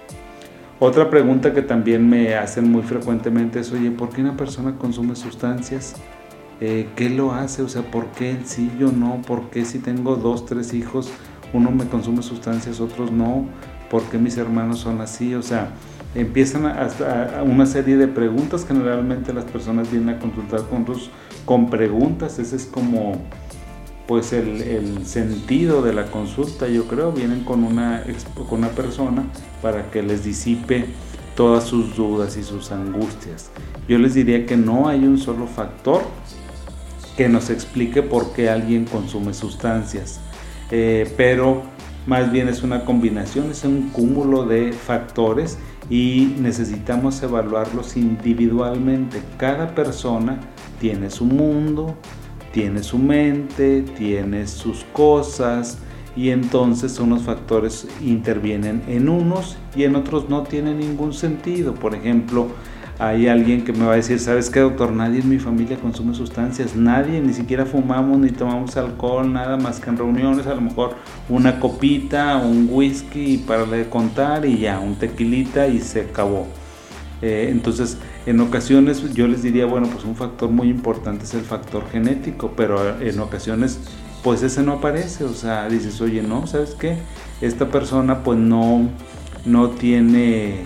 Otra 0.80 1.08
pregunta 1.08 1.52
que 1.52 1.62
también 1.62 2.08
me 2.08 2.34
hacen 2.34 2.70
muy 2.70 2.82
frecuentemente 2.82 3.60
es, 3.60 3.72
oye, 3.72 3.90
¿por 3.90 4.10
qué 4.10 4.20
una 4.20 4.37
persona 4.37 4.76
consume 4.76 5.14
sustancias? 5.14 5.94
Eh, 6.60 6.88
¿Qué 6.96 7.08
lo 7.10 7.32
hace? 7.32 7.62
O 7.62 7.68
sea, 7.68 7.82
¿por 7.82 8.06
qué 8.08 8.32
él 8.32 8.40
sí, 8.44 8.70
yo 8.78 8.90
no? 8.90 9.22
¿Por 9.22 9.50
qué 9.50 9.64
si 9.64 9.78
tengo 9.78 10.16
dos, 10.16 10.46
tres 10.46 10.74
hijos, 10.74 11.10
uno 11.52 11.70
me 11.70 11.87
consume 11.87 12.22
sustancias, 12.22 12.80
otros 12.80 13.12
no? 13.12 13.46
¿Por 13.88 14.02
qué 14.04 14.18
mis 14.18 14.37
hermanos 14.37 14.80
son 14.80 15.00
así? 15.00 15.34
O 15.34 15.42
sea, 15.42 15.70
empiezan 16.14 16.66
a, 16.66 17.42
una 17.42 17.66
serie 17.66 17.96
de 17.96 18.09
preguntas. 18.09 18.64
Generalmente 18.66 19.33
las 19.33 19.44
personas 19.44 19.90
vienen 19.90 20.16
a 20.16 20.18
consultar 20.18 20.62
con, 20.68 20.87
con 21.44 21.70
preguntas. 21.70 22.38
Ese 22.38 22.57
es 22.57 22.66
como 22.66 23.22
pues 24.07 24.33
el, 24.33 25.07
sentido 25.07 25.83
de 25.83 25.92
la 25.92 26.07
consulta, 26.07 26.68
yo 26.68 26.87
creo. 26.87 27.12
Vienen 27.12 27.44
con 27.44 27.64
una, 27.64 28.05
con 28.48 28.59
una 28.59 28.70
persona 28.70 29.24
para 29.62 29.90
que 29.90 30.03
les 30.03 30.24
disipe 30.24 30.87
todas 31.37 31.64
sus 31.64 31.96
dudas 31.96 32.37
y 32.37 32.42
sus 32.42 32.70
angustias. 32.70 33.50
Yo 33.88 33.98
les 33.98 34.14
diría 34.14 34.46
que 34.46 34.57
no 34.57 34.88
hay 34.88 35.05
un 35.05 35.18
solo 35.18 35.46
factor 35.46 36.03
que 37.16 37.29
nos 37.29 37.50
explique 37.50 38.03
por 38.03 38.33
qué 38.33 38.50
alguien 38.50 38.87
consume 38.87 39.35
sustancias, 39.35 40.20
eh, 40.70 41.12
pero 41.16 41.62
más 42.07 42.31
bien 42.33 42.48
es 42.48 42.62
una 42.62 42.85
combinación, 42.85 43.50
es 43.50 43.64
un 43.64 43.90
cúmulo 43.90 44.44
de 44.46 44.72
factores 44.72 45.59
y 45.90 46.34
necesitamos 46.40 47.22
evaluarlos 47.22 47.96
individualmente. 47.96 49.22
Cada 49.36 49.74
persona 49.74 50.40
tiene 50.80 51.10
su 51.10 51.24
mundo, 51.24 51.94
tiene 52.52 52.82
su 52.82 52.98
mente, 52.98 53.82
tiene 53.82 54.46
sus 54.46 54.84
cosas 54.92 55.78
y 56.16 56.30
entonces 56.30 56.98
unos 57.00 57.22
factores 57.22 57.88
intervienen 58.00 58.82
en 58.86 59.08
unos 59.08 59.56
y 59.74 59.82
en 59.84 59.96
otros 59.96 60.28
no 60.28 60.44
tiene 60.44 60.74
ningún 60.74 61.12
sentido. 61.12 61.74
Por 61.74 61.94
ejemplo, 61.94 62.48
hay 62.98 63.26
alguien 63.28 63.64
que 63.64 63.72
me 63.72 63.85
va 63.85 63.92
a 63.92 63.96
decir, 63.96 64.20
¿sabes 64.20 64.50
qué, 64.50 64.61
doctor? 64.61 64.92
Nadie 64.92 65.20
en 65.20 65.28
mi 65.28 65.38
familia 65.38 65.76
consume 65.76 66.14
sustancias, 66.14 66.76
nadie, 66.76 67.20
ni 67.20 67.33
siquiera 67.33 67.66
fumamos 67.66 68.18
ni 68.18 68.30
tomamos 68.30 68.76
alcohol, 68.76 69.33
nada 69.33 69.57
más 69.57 69.80
que 69.80 69.90
en 69.90 69.96
reuniones, 69.96 70.46
a 70.46 70.54
lo 70.54 70.61
mejor 70.61 70.94
una 71.28 71.59
copita, 71.59 72.37
un 72.37 72.68
whisky 72.70 73.38
para 73.38 73.64
de 73.64 73.88
contar 73.88 74.46
y 74.46 74.59
ya, 74.59 74.78
un 74.78 74.94
tequilita 74.96 75.66
y 75.66 75.80
se 75.80 76.02
acabó. 76.02 76.46
Eh, 77.20 77.48
entonces, 77.50 77.98
en 78.26 78.40
ocasiones 78.40 79.14
yo 79.14 79.26
les 79.26 79.42
diría, 79.42 79.66
bueno, 79.66 79.88
pues 79.88 80.04
un 80.04 80.14
factor 80.14 80.50
muy 80.50 80.68
importante 80.68 81.24
es 81.24 81.35
el 81.35 81.42
factor 81.42 81.88
genético, 81.90 82.52
pero 82.57 83.00
en 83.00 83.18
ocasiones 83.20 83.80
pues 84.22 84.42
ese 84.42 84.62
no 84.62 84.72
aparece, 84.72 85.24
o 85.24 85.35
sea, 85.35 85.68
dices, 85.68 86.00
oye, 86.00 86.22
no, 86.22 86.46
¿sabes 86.46 86.74
qué? 86.74 86.96
Esta 87.42 87.68
persona 87.68 88.22
pues 88.22 88.38
no, 88.38 88.88
no 89.44 89.68
tiene 89.68 90.62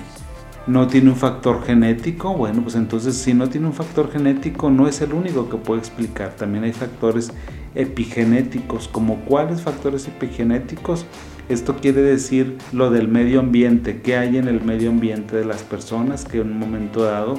no 0.69 0.87
tiene 0.87 1.09
un 1.09 1.17
factor 1.17 1.65
genético, 1.65 2.35
bueno, 2.35 2.63
pues 2.63 2.75
entonces 2.75 3.17
si 3.17 3.33
no 3.33 3.49
tiene 3.49 3.67
un 3.67 3.73
factor 3.73 4.13
genético 4.13 4.71
no 4.71 4.87
es 4.87 5.01
el 5.01 5.15
único 5.15 5.49
que 5.49 5.57
puede 5.57 5.81
explicar. 5.81 6.35
También 6.37 6.65
hay 6.65 6.73
factores 6.73 7.33
epigenéticos, 7.75 8.87
como 8.87 9.17
cuáles 9.25 9.63
factores 9.63 10.07
epigenéticos. 10.07 11.07
Esto 11.49 11.77
quiere 11.77 12.03
decir 12.03 12.59
lo 12.73 12.91
del 12.91 13.09
medio 13.09 13.41
ambiente, 13.41 14.03
qué 14.03 14.19
hay 14.19 14.37
en 14.37 14.47
el 14.47 14.61
medio 14.61 14.91
ambiente 14.91 15.37
de 15.37 15.47
las 15.47 15.63
personas 15.63 16.27
que 16.27 16.41
en 16.41 16.53
un 16.53 16.59
momento 16.59 17.03
dado 17.03 17.37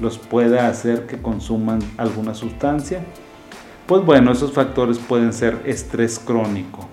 los 0.00 0.18
pueda 0.18 0.66
hacer 0.66 1.06
que 1.06 1.18
consuman 1.18 1.78
alguna 1.96 2.34
sustancia. 2.34 3.04
Pues 3.86 4.04
bueno, 4.04 4.32
esos 4.32 4.52
factores 4.52 4.98
pueden 4.98 5.32
ser 5.32 5.60
estrés 5.66 6.18
crónico, 6.18 6.88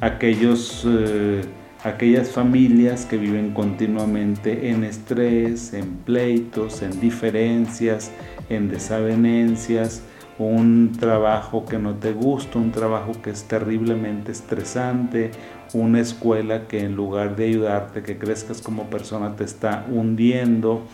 aquellos... 0.00 0.84
Eh, 0.86 1.42
aquellas 1.84 2.30
familias 2.30 3.04
que 3.04 3.18
viven 3.18 3.52
continuamente 3.52 4.70
en 4.70 4.84
estrés, 4.84 5.74
en 5.74 5.96
pleitos, 5.98 6.80
en 6.80 6.98
diferencias, 6.98 8.10
en 8.48 8.68
desavenencias, 8.68 10.02
un 10.38 10.92
trabajo 10.98 11.66
que 11.66 11.78
no 11.78 11.94
te 11.94 12.12
gusta, 12.12 12.58
un 12.58 12.72
trabajo 12.72 13.12
que 13.22 13.30
es 13.30 13.44
terriblemente 13.44 14.32
estresante, 14.32 15.30
una 15.74 16.00
escuela 16.00 16.66
que 16.66 16.80
en 16.80 16.96
lugar 16.96 17.36
de 17.36 17.48
ayudarte, 17.48 18.02
que 18.02 18.16
crezcas 18.16 18.62
como 18.62 18.84
persona, 18.84 19.36
te 19.36 19.44
está 19.44 19.86
hundiendo 19.90 20.86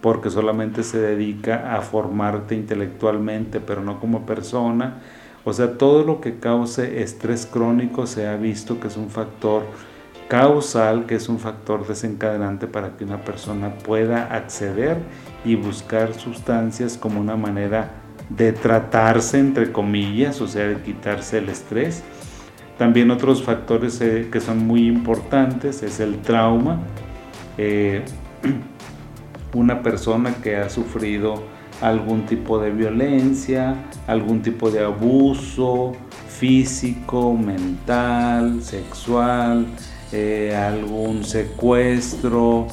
porque 0.00 0.30
solamente 0.30 0.84
se 0.84 1.00
dedica 1.00 1.74
a 1.74 1.82
formarte 1.82 2.54
intelectualmente, 2.54 3.58
pero 3.58 3.82
no 3.82 3.98
como 3.98 4.24
persona. 4.24 5.02
O 5.44 5.52
sea, 5.52 5.76
todo 5.76 6.04
lo 6.04 6.20
que 6.20 6.38
cause 6.38 7.02
estrés 7.02 7.46
crónico 7.46 8.06
se 8.06 8.28
ha 8.28 8.36
visto 8.36 8.78
que 8.78 8.86
es 8.86 8.96
un 8.96 9.10
factor 9.10 9.64
causal, 10.28 11.06
que 11.06 11.14
es 11.14 11.28
un 11.28 11.38
factor 11.38 11.86
desencadenante 11.86 12.66
para 12.66 12.96
que 12.96 13.04
una 13.04 13.22
persona 13.22 13.76
pueda 13.78 14.34
acceder 14.34 14.98
y 15.44 15.54
buscar 15.54 16.14
sustancias 16.14 16.96
como 16.96 17.20
una 17.20 17.36
manera 17.36 17.90
de 18.28 18.52
tratarse, 18.52 19.38
entre 19.38 19.70
comillas, 19.70 20.40
o 20.40 20.48
sea, 20.48 20.66
de 20.66 20.80
quitarse 20.82 21.38
el 21.38 21.48
estrés. 21.48 22.02
También 22.78 23.10
otros 23.10 23.42
factores 23.42 24.00
eh, 24.00 24.28
que 24.30 24.40
son 24.40 24.66
muy 24.66 24.86
importantes 24.86 25.82
es 25.82 26.00
el 26.00 26.20
trauma. 26.20 26.80
Eh, 27.56 28.04
una 29.54 29.82
persona 29.82 30.34
que 30.42 30.56
ha 30.56 30.68
sufrido 30.68 31.42
algún 31.80 32.26
tipo 32.26 32.58
de 32.58 32.70
violencia, 32.70 33.76
algún 34.06 34.42
tipo 34.42 34.70
de 34.70 34.84
abuso 34.84 35.92
físico, 36.28 37.34
mental, 37.34 38.62
sexual, 38.62 39.66
eh, 40.12 40.54
algún 40.54 41.24
secuestro, 41.24 42.66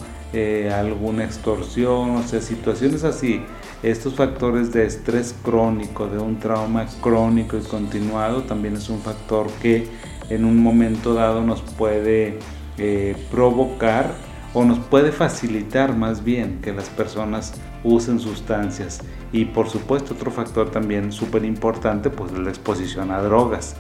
alguna 0.74 1.26
extorsión, 1.26 2.16
o 2.16 2.24
sea, 2.24 2.42
situaciones 2.42 3.04
así 3.04 3.44
estos 3.84 4.14
factores 4.14 4.72
de 4.72 4.86
estrés 4.86 5.36
crónico, 5.44 6.08
de 6.08 6.18
un 6.18 6.40
trauma 6.40 6.86
crónico 7.02 7.58
y 7.58 7.62
continuado, 7.62 8.44
también 8.44 8.76
es 8.76 8.90
un 8.90 9.02
factor 9.02 9.48
que 9.62 9.90
en 10.30 10.46
un 10.46 10.64
momento 10.64 11.14
dado 11.14 11.42
nos 11.42 11.62
puede 11.62 12.40
eh, 12.78 13.16
provocar 13.30 14.16
o 14.54 14.64
nos 14.64 14.80
puede 14.80 15.12
facilitar 15.12 15.98
más 15.98 16.24
bien 16.24 16.62
que 16.62 16.72
las 16.72 16.90
personas 16.90 17.56
usen 17.84 18.22
sustancias. 18.22 19.02
Y 19.34 19.46
por 19.46 19.68
supuesto 19.68 20.14
otro 20.14 20.32
factor 20.32 20.72
también 20.72 21.12
súper 21.12 21.44
importante, 21.44 22.10
pues 22.10 22.32
la 22.32 22.50
exposición 22.50 23.12
a 23.12 23.22
drogas. 23.22 23.76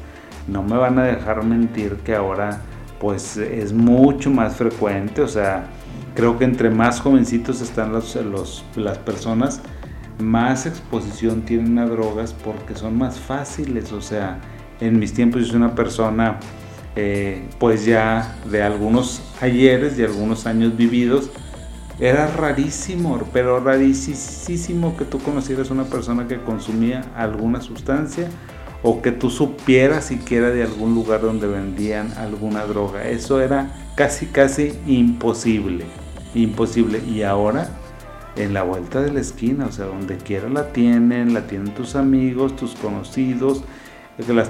No 0.49 0.63
me 0.63 0.75
van 0.75 0.99
a 0.99 1.03
dejar 1.03 1.45
mentir 1.45 1.95
que 2.03 2.13
ahora 2.13 2.61
pues 3.03 3.35
es 3.35 3.73
mucho 3.73 4.31
más 4.31 4.55
frecuente, 4.55 5.21
o 5.21 5.27
sea, 5.27 5.67
creo 6.15 6.39
que 6.39 6.45
entre 6.45 6.69
más 6.69 7.01
jovencitos 7.01 7.59
están 7.59 7.91
los, 7.91 8.63
las 8.77 8.97
personas, 8.97 9.61
más 10.19 10.65
exposición 10.65 11.41
tienen 11.41 11.79
a 11.79 11.85
drogas 11.85 12.33
porque 12.33 12.75
son 12.75 12.97
más 12.97 13.19
fáciles. 13.19 13.91
O 13.91 13.99
sea, 13.99 14.39
en 14.79 14.99
mis 14.99 15.13
tiempos 15.13 15.41
yo 15.41 15.47
soy 15.47 15.57
una 15.57 15.75
persona 15.75 16.39
eh, 16.95 17.45
pues 17.59 17.83
ya 17.83 18.37
de 18.49 18.63
algunos 18.63 19.21
ayeres, 19.41 19.97
de 19.97 20.05
algunos 20.05 20.45
años 20.45 20.77
vividos. 20.77 21.29
Era 21.99 22.27
rarísimo, 22.27 23.21
pero 23.33 23.59
rarísimo 23.59 24.95
que 24.95 25.03
tú 25.03 25.19
conocieras 25.19 25.71
una 25.71 25.83
persona 25.83 26.25
que 26.25 26.37
consumía 26.37 27.03
alguna 27.17 27.59
sustancia 27.59 28.29
o 28.83 29.01
que 29.01 29.11
tú 29.11 29.29
supieras 29.29 30.05
siquiera 30.05 30.49
de 30.49 30.63
algún 30.63 30.93
lugar 30.93 31.21
donde 31.21 31.47
vendían 31.47 32.11
alguna 32.17 32.65
droga. 32.65 33.07
Eso 33.07 33.41
era 33.41 33.71
casi, 33.95 34.27
casi 34.27 34.73
imposible. 34.85 35.85
Imposible. 36.35 36.99
Y 37.07 37.23
ahora 37.23 37.69
en 38.35 38.53
la 38.53 38.63
vuelta 38.63 39.01
de 39.01 39.11
la 39.11 39.21
esquina, 39.21 39.67
o 39.67 39.71
sea, 39.71 39.85
donde 39.85 40.17
quiera 40.17 40.49
la 40.49 40.73
tienen, 40.73 41.33
la 41.33 41.47
tienen 41.47 41.73
tus 41.73 41.95
amigos, 41.95 42.55
tus 42.55 42.75
conocidos, 42.75 43.63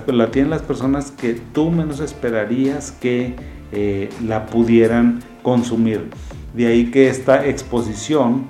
la 0.08 0.32
tienen 0.32 0.50
las 0.50 0.62
personas 0.62 1.12
que 1.12 1.34
tú 1.34 1.70
menos 1.70 2.00
esperarías 2.00 2.92
que 2.92 3.36
eh, 3.72 4.10
la 4.26 4.46
pudieran 4.48 5.22
consumir. 5.44 6.10
De 6.54 6.68
ahí 6.68 6.92
que 6.92 7.10
esta 7.10 7.46
exposición, 7.46 8.46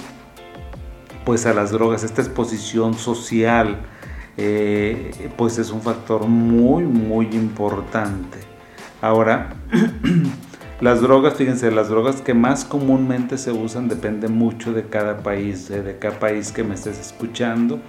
pues 1.26 1.46
a 1.46 1.54
las 1.54 1.72
drogas, 1.72 2.04
esta 2.04 2.22
exposición 2.22 2.94
social, 2.94 3.80
eh, 4.38 5.30
pues 5.38 5.58
es 5.58 5.72
un 5.72 5.82
factor 5.82 6.28
muy, 6.28 6.84
muy 6.84 7.28
importante. 7.34 8.40
Ahora, 9.02 9.56
Las 10.84 11.00
drogas, 11.00 11.36
fíjense, 11.36 11.72
las 11.72 11.88
drogas 11.88 12.22
que 12.22 12.34
más 12.34 12.66
comúnmente 12.66 13.38
se 13.38 13.54
usan 13.54 13.88
depende 13.88 14.28
mucho 14.28 14.74
de 14.74 14.84
cada 14.84 15.20
país, 15.20 15.70
eh, 15.70 15.82
de 15.82 15.98
cada 15.98 16.20
país 16.20 16.52
que 16.52 16.66
me 16.66 16.74
estés 16.74 17.00
escuchando. 17.00 17.80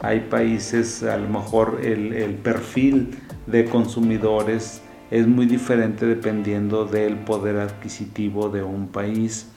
Hay 0.00 0.20
países, 0.20 1.02
a 1.02 1.16
lo 1.16 1.28
mejor 1.28 1.80
el, 1.82 2.34
perfil 2.36 3.18
de 3.48 3.64
consumidores 3.64 4.82
es 5.10 5.26
muy 5.26 5.46
diferente 5.46 6.06
dependiendo 6.06 6.84
del 6.84 7.16
poder 7.16 7.56
adquisitivo 7.56 8.48
de 8.50 8.62
un 8.62 8.86
país. 8.86 9.48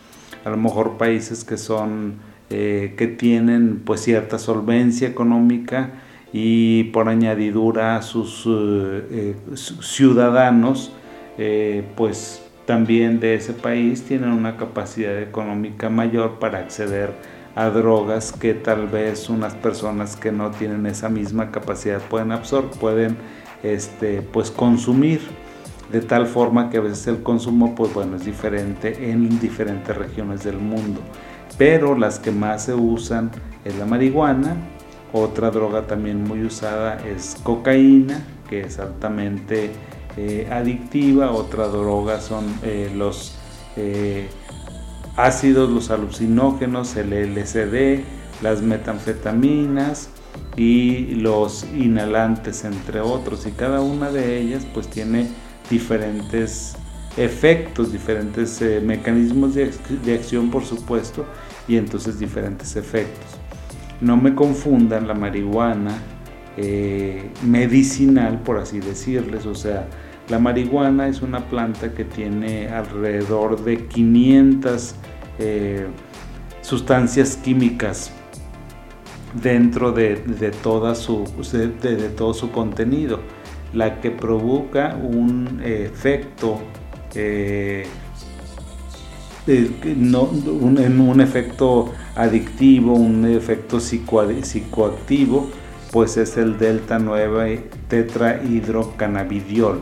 A 0.43 0.49
lo 0.49 0.57
mejor 0.57 0.97
países 0.97 1.43
que 1.43 1.57
son, 1.57 2.15
eh, 2.49 2.95
que 2.97 3.05
tienen 3.05 3.83
pues 3.85 4.01
cierta 4.01 4.39
solvencia 4.39 5.07
económica 5.07 5.91
y 6.39 6.83
por 6.85 7.09
añadidura 7.09 7.99
sus 8.03 8.43
eh, 8.47 9.35
ciudadanos, 9.55 10.91
pues 11.95 12.43
también 12.67 13.19
de 13.19 13.33
ese 13.33 13.53
país 13.53 14.03
tienen 14.03 14.29
una 14.29 14.55
capacidad 14.55 15.19
económica 15.19 15.89
mayor 15.89 16.37
para 16.37 16.59
acceder 16.59 17.11
a 17.55 17.71
drogas 17.71 18.33
que 18.33 18.53
tal 18.53 18.87
vez 18.87 19.29
unas 19.29 19.55
personas 19.55 20.15
que 20.15 20.31
no 20.31 20.51
tienen 20.51 20.85
esa 20.85 21.09
misma 21.09 21.49
capacidad 21.49 21.99
pueden 22.01 22.31
absorber, 22.31 22.77
pueden 22.79 23.17
este, 23.63 24.21
pues 24.21 24.51
consumir. 24.51 25.21
De 25.91 26.01
tal 26.01 26.27
forma 26.27 26.69
que 26.69 26.77
a 26.77 26.81
veces 26.81 27.07
el 27.07 27.23
consumo 27.23 27.73
pues 27.73 27.91
bueno 27.95 28.17
es 28.17 28.25
diferente 28.25 29.09
en 29.09 29.39
diferentes 29.39 29.97
regiones 29.97 30.43
del 30.43 30.57
mundo. 30.57 31.01
Pero 31.57 31.97
las 31.97 32.19
que 32.19 32.29
más 32.29 32.65
se 32.65 32.75
usan 32.75 33.31
es 33.65 33.75
la 33.79 33.85
marihuana 33.87 34.55
otra 35.13 35.51
droga 35.51 35.87
también 35.87 36.23
muy 36.23 36.43
usada 36.43 36.97
es 37.05 37.37
cocaína 37.43 38.23
que 38.47 38.61
es 38.61 38.79
altamente 38.79 39.71
eh, 40.15 40.47
adictiva, 40.51 41.31
otra 41.31 41.67
droga 41.67 42.19
son 42.21 42.45
eh, 42.63 42.91
los 42.95 43.35
eh, 43.75 44.29
ácidos, 45.15 45.69
los 45.69 45.91
alucinógenos, 45.91 46.95
el 46.95 47.13
LSD, 47.35 48.03
las 48.41 48.61
metanfetaminas 48.61 50.09
y 50.55 51.15
los 51.15 51.65
inhalantes, 51.75 52.63
entre 52.65 53.01
otros. 53.01 53.45
Y 53.45 53.51
cada 53.51 53.81
una 53.81 54.11
de 54.11 54.39
ellas 54.39 54.65
pues 54.73 54.87
tiene 54.87 55.27
diferentes 55.69 56.75
efectos, 57.15 57.91
diferentes 57.91 58.61
mecanismos 58.83 59.55
de, 59.55 59.71
de, 60.03 60.15
acción, 60.15 60.49
por 60.49 60.65
supuesto, 60.65 61.25
y 61.67 61.77
entonces 61.77 62.19
diferentes 62.19 62.75
efectos. 62.75 63.36
No 64.01 64.17
me 64.17 64.35
confundan 64.35 65.07
la 65.07 65.13
marihuana 65.13 65.97
medicinal, 67.43 68.39
por 68.39 68.57
así 68.57 68.79
decirles, 68.79 69.45
o 69.45 69.53
sea, 69.53 69.87
la 70.29 70.39
marihuana 70.39 71.07
es 71.07 71.21
una 71.21 71.39
planta 71.47 71.93
que 71.93 72.03
tiene 72.03 72.67
alrededor 72.69 73.63
de 73.63 73.85
500 73.85 74.95
eh, 75.39 75.87
sustancias 76.61 77.37
químicas 77.37 78.11
dentro 79.41 79.91
de, 79.91 80.15
toda 80.63 80.95
su, 80.95 81.25
de, 81.53 82.09
todo 82.09 82.33
su 82.33 82.51
contenido, 82.51 83.19
la 83.73 84.01
que 84.01 84.09
provoca 84.11 84.97
un 85.01 85.61
efecto 85.63 86.59
eh, 87.13 87.85
un, 89.47 91.21
efecto 91.21 91.91
adictivo, 92.15 92.93
un 92.93 93.25
efecto 93.25 93.79
psicoactivo, 93.79 95.49
pues 95.91 96.17
es 96.17 96.37
el 96.37 96.57
delta 96.57 96.99
9 96.99 97.69
tetrahidrocannabidiol. 97.87 99.79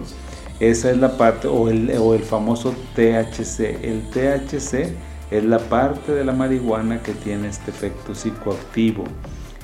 Esa 0.60 0.92
es 0.92 0.98
la 0.98 1.18
parte, 1.18 1.48
o 1.48 1.70
el, 1.70 1.92
o 1.98 2.14
el 2.14 2.24
famoso 2.24 2.74
THC. 2.96 3.84
El 3.84 4.10
THC 4.12 4.94
es 5.32 5.44
la 5.44 5.60
parte 5.60 6.14
de 6.14 6.24
la 6.24 6.32
marihuana 6.32 7.02
que 7.02 7.14
tiene 7.14 7.50
este 7.50 7.72
efecto 7.72 8.16
psicoactivo. 8.16 9.04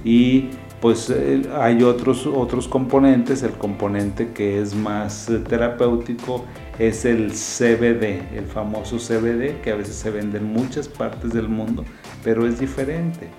Y 0.03 0.49
pues 0.81 1.11
eh, 1.11 1.43
hay 1.53 1.83
otros, 1.83 2.25
otros 2.25 2.67
componentes, 2.67 3.43
el 3.43 3.53
componente 3.53 4.31
que 4.33 4.59
es 4.59 4.73
más 4.73 5.29
eh, 5.29 5.37
terapéutico 5.37 6.43
es 6.79 7.05
el 7.05 7.31
CBD, 7.31 8.35
el 8.35 8.45
famoso 8.45 8.97
CBD 8.97 9.61
que 9.61 9.71
a 9.71 9.75
veces 9.75 9.95
se 9.95 10.09
vende 10.09 10.37
en 10.37 10.51
muchas 10.51 10.87
partes 10.87 11.31
del 11.33 11.47
mundo, 11.47 11.85
pero 12.23 12.47
es 12.47 12.59
diferente. 12.59 13.29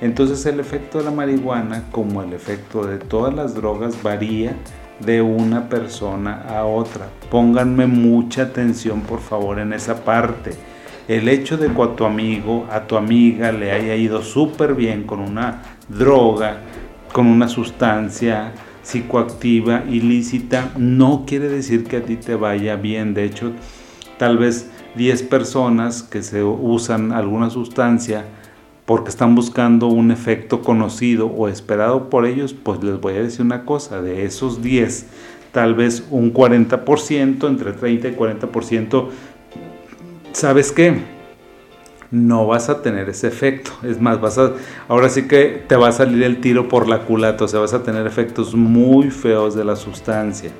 Entonces 0.00 0.44
el 0.46 0.60
efecto 0.60 0.98
de 0.98 1.04
la 1.04 1.10
marihuana, 1.10 1.84
como 1.90 2.22
el 2.22 2.32
efecto 2.32 2.84
de 2.84 2.98
todas 2.98 3.32
las 3.32 3.54
drogas, 3.54 4.02
varía 4.02 4.54
de 5.00 5.22
una 5.22 5.68
persona 5.68 6.42
a 6.48 6.64
otra. 6.64 7.08
Pónganme 7.30 7.86
mucha 7.86 8.42
atención 8.42 9.00
por 9.02 9.20
favor 9.20 9.58
en 9.58 9.72
esa 9.72 10.04
parte. 10.04 10.52
El 11.06 11.28
hecho 11.28 11.56
de 11.56 11.68
que 11.68 11.82
a 11.82 11.96
tu 11.96 12.04
amigo, 12.04 12.66
a 12.70 12.86
tu 12.86 12.96
amiga 12.96 13.52
le 13.52 13.72
haya 13.72 13.94
ido 13.94 14.22
súper 14.22 14.74
bien 14.74 15.04
con 15.04 15.20
una 15.20 15.62
droga, 15.88 16.58
con 17.12 17.26
una 17.26 17.46
sustancia 17.46 18.52
psicoactiva 18.84 19.84
ilícita, 19.88 20.72
no 20.76 21.24
quiere 21.26 21.48
decir 21.48 21.84
que 21.84 21.96
a 21.96 22.02
ti 22.02 22.16
te 22.16 22.36
vaya 22.36 22.76
bien. 22.76 23.14
De 23.14 23.24
hecho, 23.24 23.52
tal 24.18 24.38
vez 24.38 24.70
10 24.94 25.24
personas 25.24 26.02
que 26.02 26.22
se 26.22 26.44
usan 26.44 27.10
alguna 27.10 27.50
sustancia 27.50 28.24
porque 28.84 29.08
están 29.08 29.34
buscando 29.34 29.88
un 29.88 30.10
efecto 30.10 30.60
conocido 30.60 31.26
o 31.26 31.48
esperado 31.48 32.10
por 32.10 32.26
ellos, 32.26 32.52
pues 32.54 32.82
les 32.84 33.00
voy 33.00 33.14
a 33.14 33.22
decir 33.22 33.44
una 33.44 33.64
cosa, 33.64 34.02
de 34.02 34.26
esos 34.26 34.62
10, 34.62 35.06
tal 35.52 35.74
vez 35.74 36.06
un 36.10 36.34
40%, 36.34 37.48
entre 37.48 37.72
30 37.72 38.08
y 38.08 38.12
40%, 38.12 39.08
¿sabes 40.32 40.70
qué? 40.70 41.13
No 42.14 42.46
vas 42.46 42.68
a 42.68 42.80
tener 42.80 43.08
ese 43.08 43.26
efecto. 43.26 43.72
Es 43.82 44.00
más, 44.00 44.20
vas 44.20 44.38
a, 44.38 44.52
ahora 44.88 45.08
sí 45.08 45.26
que 45.26 45.64
te 45.66 45.74
va 45.74 45.88
a 45.88 45.92
salir 45.92 46.22
el 46.22 46.40
tiro 46.40 46.68
por 46.68 46.88
la 46.88 47.00
culata, 47.00 47.44
o 47.44 47.48
sea, 47.48 47.60
vas 47.60 47.74
a 47.74 47.82
tener 47.82 48.06
efectos 48.06 48.54
muy 48.54 49.10
feos 49.10 49.56
de 49.56 49.64
la 49.64 49.74
sustancia. 49.74 50.50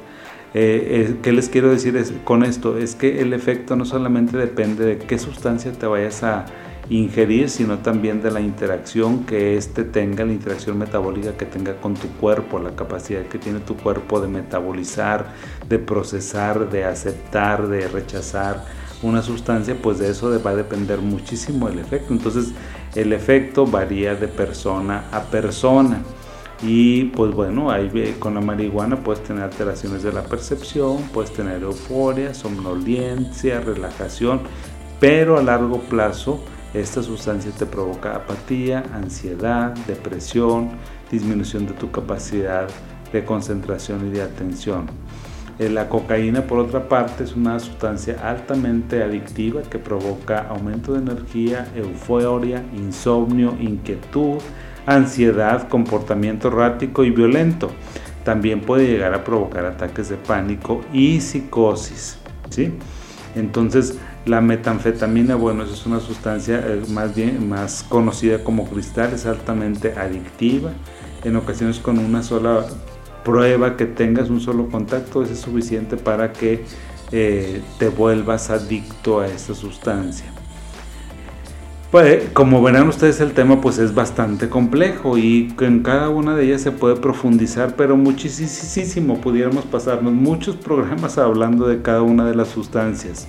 Eh, 0.52 1.08
eh, 1.08 1.16
¿Qué 1.22 1.32
les 1.32 1.48
quiero 1.48 1.70
decir 1.70 2.20
con 2.24 2.44
esto? 2.44 2.76
Es 2.76 2.94
que 2.94 3.20
el 3.20 3.32
efecto 3.32 3.76
no 3.76 3.84
solamente 3.84 4.36
depende 4.36 4.84
de 4.84 4.98
qué 4.98 5.18
sustancia 5.18 5.72
te 5.72 5.86
vayas 5.86 6.24
a, 6.24 6.46
ingerir, 6.90 7.48
sino 7.48 7.78
también 7.78 8.22
de 8.22 8.30
la 8.30 8.40
interacción 8.40 9.24
que 9.24 9.56
éste 9.56 9.84
tenga, 9.84 10.24
la 10.24 10.32
interacción 10.32 10.78
metabólica 10.78 11.36
que 11.36 11.46
tenga 11.46 11.76
con 11.76 11.94
tu 11.94 12.08
cuerpo, 12.08 12.58
la 12.58 12.76
capacidad 12.76 13.22
que 13.22 13.38
tiene 13.38 13.60
tu 13.60 13.76
cuerpo 13.76 14.20
de 14.20 14.28
metabolizar, 14.28 15.32
de 15.68 15.78
procesar, 15.78 16.68
de 16.70 16.84
aceptar, 16.84 17.68
de 17.68 17.88
rechazar 17.88 18.64
una 19.02 19.22
sustancia, 19.22 19.76
pues 19.80 19.98
de 19.98 20.10
eso 20.10 20.30
va 20.44 20.50
a 20.50 20.56
depender 20.56 21.00
muchísimo 21.00 21.68
el 21.68 21.78
efecto. 21.78 22.12
Entonces 22.12 22.52
el 22.94 23.12
efecto 23.12 23.66
varía 23.66 24.14
de 24.14 24.28
persona 24.28 25.04
a 25.12 25.22
persona. 25.22 26.02
Y 26.62 27.04
pues 27.06 27.32
bueno, 27.32 27.70
ahí 27.70 28.16
con 28.18 28.34
la 28.34 28.40
marihuana 28.40 29.02
puedes 29.02 29.22
tener 29.22 29.42
alteraciones 29.42 30.02
de 30.02 30.12
la 30.12 30.22
percepción, 30.22 30.98
puedes 31.12 31.32
tener 31.32 31.62
euforia, 31.62 32.32
somnolencia, 32.32 33.60
relajación, 33.60 34.40
pero 35.00 35.38
a 35.38 35.42
largo 35.42 35.80
plazo 35.80 36.40
esta 36.72 37.02
sustancia 37.02 37.50
te 37.52 37.66
provoca 37.66 38.16
apatía, 38.16 38.84
ansiedad, 38.92 39.74
depresión, 39.86 40.70
disminución 41.10 41.66
de 41.66 41.74
tu 41.74 41.90
capacidad 41.90 42.68
de 43.12 43.24
concentración 43.24 44.08
y 44.08 44.10
de 44.10 44.22
atención. 44.22 44.86
Eh, 45.58 45.68
la 45.68 45.88
cocaína, 45.88 46.42
por 46.42 46.58
otra 46.58 46.88
parte, 46.88 47.24
es 47.24 47.36
una 47.36 47.60
sustancia 47.60 48.16
altamente 48.22 49.02
adictiva 49.02 49.62
que 49.62 49.78
provoca 49.78 50.48
aumento 50.48 50.94
de 50.94 50.98
energía, 51.00 51.68
euforia, 51.76 52.64
insomnio, 52.74 53.56
inquietud, 53.60 54.38
ansiedad, 54.86 55.68
comportamiento 55.68 56.48
errático 56.48 57.04
y 57.04 57.10
violento. 57.10 57.70
También 58.24 58.62
puede 58.62 58.88
llegar 58.88 59.14
a 59.14 59.22
provocar 59.22 59.64
ataques 59.66 60.08
de 60.08 60.16
pánico 60.16 60.80
y 60.92 61.20
psicosis. 61.20 62.18
¿sí? 62.50 62.72
Entonces, 63.36 63.98
la 64.26 64.40
metanfetamina, 64.40 65.36
bueno, 65.36 65.64
es 65.64 65.86
una 65.86 66.00
sustancia 66.00 66.58
eh, 66.66 66.82
más 66.88 67.14
bien 67.14 67.48
más 67.48 67.84
conocida 67.88 68.42
como 68.42 68.68
cristal, 68.68 69.12
es 69.12 69.26
altamente 69.26 69.92
adictiva. 69.92 70.72
En 71.22 71.36
ocasiones 71.36 71.78
con 71.78 71.98
una 71.98 72.22
sola 72.22 72.66
prueba 73.24 73.76
que 73.76 73.86
tengas, 73.86 74.30
un 74.30 74.40
solo 74.40 74.68
contacto, 74.68 75.22
es 75.22 75.38
suficiente 75.38 75.96
para 75.96 76.32
que 76.32 76.64
eh, 77.12 77.62
te 77.78 77.88
vuelvas 77.88 78.50
adicto 78.50 79.20
a 79.20 79.26
esta 79.26 79.54
sustancia. 79.54 80.26
Pues, 81.90 82.28
como 82.32 82.60
verán 82.60 82.88
ustedes 82.88 83.20
el 83.20 83.32
tema 83.32 83.60
pues 83.60 83.78
es 83.78 83.94
bastante 83.94 84.48
complejo 84.48 85.16
y 85.16 85.54
en 85.60 85.82
cada 85.84 86.08
una 86.08 86.34
de 86.34 86.44
ellas 86.44 86.60
se 86.60 86.72
puede 86.72 86.96
profundizar, 86.96 87.76
pero 87.76 87.96
muchísimo 87.96 89.20
pudiéramos 89.20 89.64
pasarnos 89.64 90.12
muchos 90.12 90.56
programas 90.56 91.18
hablando 91.18 91.68
de 91.68 91.82
cada 91.82 92.02
una 92.02 92.26
de 92.26 92.34
las 92.34 92.48
sustancias 92.48 93.28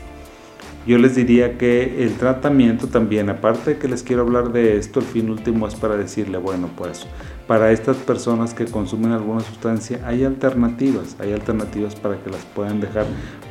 yo 0.86 1.00
les 1.00 1.16
diría 1.16 1.58
que 1.58 2.04
el 2.04 2.14
tratamiento 2.16 2.88
también, 2.88 3.30
aparte 3.30 3.72
de 3.72 3.80
que 3.80 3.88
les 3.88 4.04
quiero 4.04 4.22
hablar 4.22 4.52
de 4.52 4.78
esto, 4.78 5.00
el 5.00 5.06
fin 5.06 5.30
último 5.32 5.68
es 5.68 5.74
para 5.76 5.98
decirle, 5.98 6.38
bueno, 6.38 6.70
pues 6.78 7.08
para 7.48 7.72
estas 7.72 7.98
personas 7.98 8.54
que 8.54 8.66
consumen 8.66 9.12
alguna 9.12 9.40
sustancia 9.40 10.00
hay 10.06 10.24
alternativas, 10.24 11.16
hay 11.20 11.34
alternativas 11.34 11.96
para 11.96 12.22
que 12.24 12.30
las 12.30 12.46
puedan 12.46 12.82
dejar, 12.82 13.08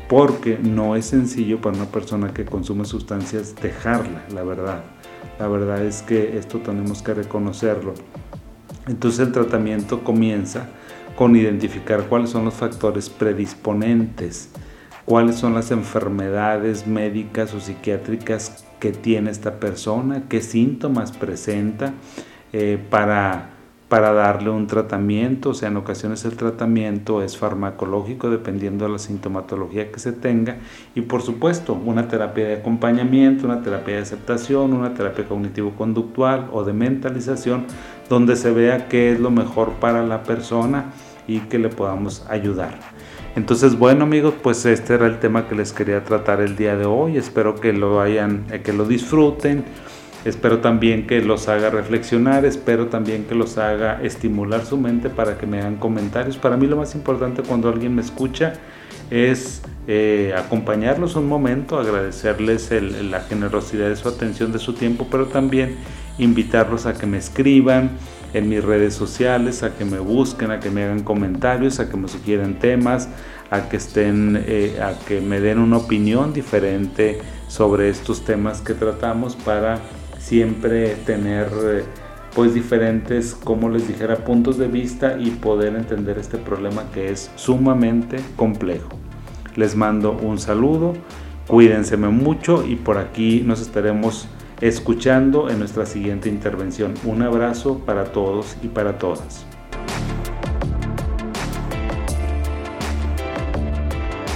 porque 0.09 0.59
no 0.63 0.95
es 0.95 1.07
sencillo 1.07 1.61
para 1.61 1.77
una 1.77 1.87
persona 1.87 2.33
que 2.33 2.45
consume 2.45 2.85
sustancias 2.85 3.55
dejarla, 3.61 4.25
la 4.33 4.45
verdad. 4.45 4.85
La 5.41 5.49
verdad 5.49 5.85
es 5.85 6.03
que 6.03 6.39
esto 6.39 6.59
tenemos 6.59 7.03
que 7.03 7.15
reconocerlo. 7.15 7.95
Entonces 8.87 9.27
el 9.27 9.33
tratamiento 9.33 10.05
comienza 10.05 10.69
con 11.17 11.35
identificar 11.35 12.09
cuáles 12.09 12.31
son 12.31 12.45
los 12.45 12.55
factores 12.55 13.09
predisponentes 13.09 14.51
cuáles 15.05 15.37
son 15.37 15.55
las 15.55 15.71
enfermedades 15.71 16.87
médicas 16.87 17.55
o 17.55 17.61
psiquiátricas 17.61 18.65
que 18.81 18.93
tiene 18.93 19.31
esta 19.31 19.61
persona, 19.61 20.25
qué 20.29 20.41
síntomas 20.41 21.13
presenta 21.13 21.95
eh, 22.53 22.79
para, 22.91 23.51
para 23.89 24.13
darle 24.13 24.51
un 24.51 24.67
tratamiento. 24.67 25.51
O 25.51 25.55
sea, 25.55 25.69
en 25.69 25.77
ocasiones 25.77 26.25
el 26.25 26.37
tratamiento 26.37 27.23
es 27.23 27.37
farmacológico 27.37 28.31
dependiendo 28.31 28.85
de 28.85 28.93
la 28.93 28.99
sintomatología 28.99 29.91
que 29.91 30.01
se 30.01 30.13
tenga. 30.13 30.57
Y 30.95 31.03
por 31.03 31.23
supuesto, 31.23 31.75
una 31.75 32.09
terapia 32.09 32.47
de 32.47 32.55
acompañamiento, 32.57 33.47
una 33.47 33.63
terapia 33.63 33.97
de 33.97 34.03
aceptación, 34.03 34.73
una 34.73 34.95
terapia 34.95 35.27
cognitivo-conductual 35.27 36.49
o 36.53 36.65
de 36.65 36.73
mentalización, 36.73 37.65
donde 38.09 38.37
se 38.37 38.51
vea 38.53 38.89
qué 38.89 39.13
es 39.13 39.21
lo 39.21 39.31
mejor 39.31 39.73
para 39.75 40.05
la 40.05 40.23
persona 40.23 40.93
y 41.27 41.41
que 41.41 41.59
le 41.59 41.69
podamos 41.71 42.27
ayudar. 42.29 42.79
Entonces, 43.37 43.77
bueno 43.77 44.05
amigos, 44.05 44.35
pues 44.43 44.65
este 44.65 44.95
era 44.95 45.07
el 45.07 45.19
tema 45.19 45.49
que 45.49 45.57
les 45.57 45.73
quería 45.73 46.05
tratar 46.05 46.41
el 46.41 46.55
día 46.55 46.77
de 46.77 46.85
hoy. 46.85 47.17
Espero 47.17 47.57
que 47.57 47.73
lo 47.73 48.01
hayan, 48.01 48.45
eh, 48.53 48.61
que 48.63 48.73
lo 48.73 48.85
disfruten. 48.85 49.65
Espero 50.25 50.61
también 50.61 51.07
que 51.07 51.21
los 51.21 51.49
haga 51.49 51.69
reflexionar, 51.69 52.47
espero 52.47 52.87
también 52.87 53.25
que 53.25 53.35
los 53.35 53.59
haga 53.59 54.01
estimular 54.03 54.65
su 54.65 54.79
mente 54.79 55.11
para 55.11 55.37
que 55.37 55.47
me 55.47 55.59
hagan 55.59 55.77
comentarios. 55.77 56.39
Para 56.39 56.57
mí 56.57 56.67
lo 56.67 56.77
más 56.77 56.95
importante 56.95 57.43
cuando 57.43 57.69
alguien 57.69 57.95
me 57.95 58.01
escucha 58.01 58.55
es 59.11 59.61
eh, 59.87 60.33
acompañarlos 60.35 61.17
un 61.17 61.29
momento, 61.29 61.79
agradecerles 61.79 62.71
la 63.03 63.21
generosidad 63.21 63.91
de 63.91 63.97
su 63.97 64.09
atención, 64.09 64.51
de 64.51 64.59
su 64.59 64.73
tiempo, 64.73 65.09
pero 65.11 65.27
también 65.27 65.77
invitarlos 66.19 66.87
a 66.87 66.95
que 66.95 67.07
me 67.07 67.19
escriban, 67.19 67.91
en 68.35 68.49
mis 68.49 68.63
redes 68.63 68.95
sociales, 68.95 69.63
a 69.63 69.75
que 69.75 69.85
me 69.85 69.99
busquen, 69.99 70.51
a 70.51 70.61
que 70.61 70.71
me 70.71 70.85
hagan 70.85 71.03
comentarios, 71.03 71.81
a 71.81 71.89
que 71.89 71.97
me 71.97 72.09
sugieran 72.09 72.59
temas, 72.59 73.09
a 73.51 73.69
que 73.69 73.79
estén, 73.79 74.43
eh, 74.47 74.79
a 74.83 74.99
que 75.07 75.21
me 75.21 75.41
den 75.41 75.59
una 75.59 75.79
opinión 75.79 76.33
diferente 76.33 77.19
sobre 77.49 77.89
estos 77.89 78.25
temas 78.25 78.61
que 78.61 78.75
tratamos 78.75 79.37
para 79.37 79.79
siempre 80.19 80.97
tener 81.07 81.49
pues 82.35 82.53
diferentes, 82.53 83.35
como 83.35 83.69
les 83.69 83.87
dijera, 83.87 84.17
puntos 84.17 84.59
de 84.59 84.67
vista 84.67 85.17
y 85.19 85.31
poder 85.31 85.77
entender 85.77 86.19
este 86.19 86.37
problema 86.37 86.85
que 86.93 87.11
es 87.11 87.31
sumamente 87.37 88.17
complejo. 88.37 88.89
Les 89.55 89.77
mando 89.77 90.13
un 90.13 90.39
saludo, 90.39 90.95
cuídense 91.47 91.97
mucho 91.97 92.67
y 92.67 92.75
por 92.75 92.99
aquí 92.99 93.43
nos 93.47 93.61
estaremos 93.61 94.27
escuchando 94.61 95.51
en 95.51 95.59
nuestra 95.59 95.87
siguiente 95.87 96.29
intervención. 96.29 96.95
Un 97.05 97.23
abrazo 97.23 97.79
para 97.79 98.05
todos 98.05 98.57
y 98.63 98.69
para 98.69 98.99
todas. 98.99 99.47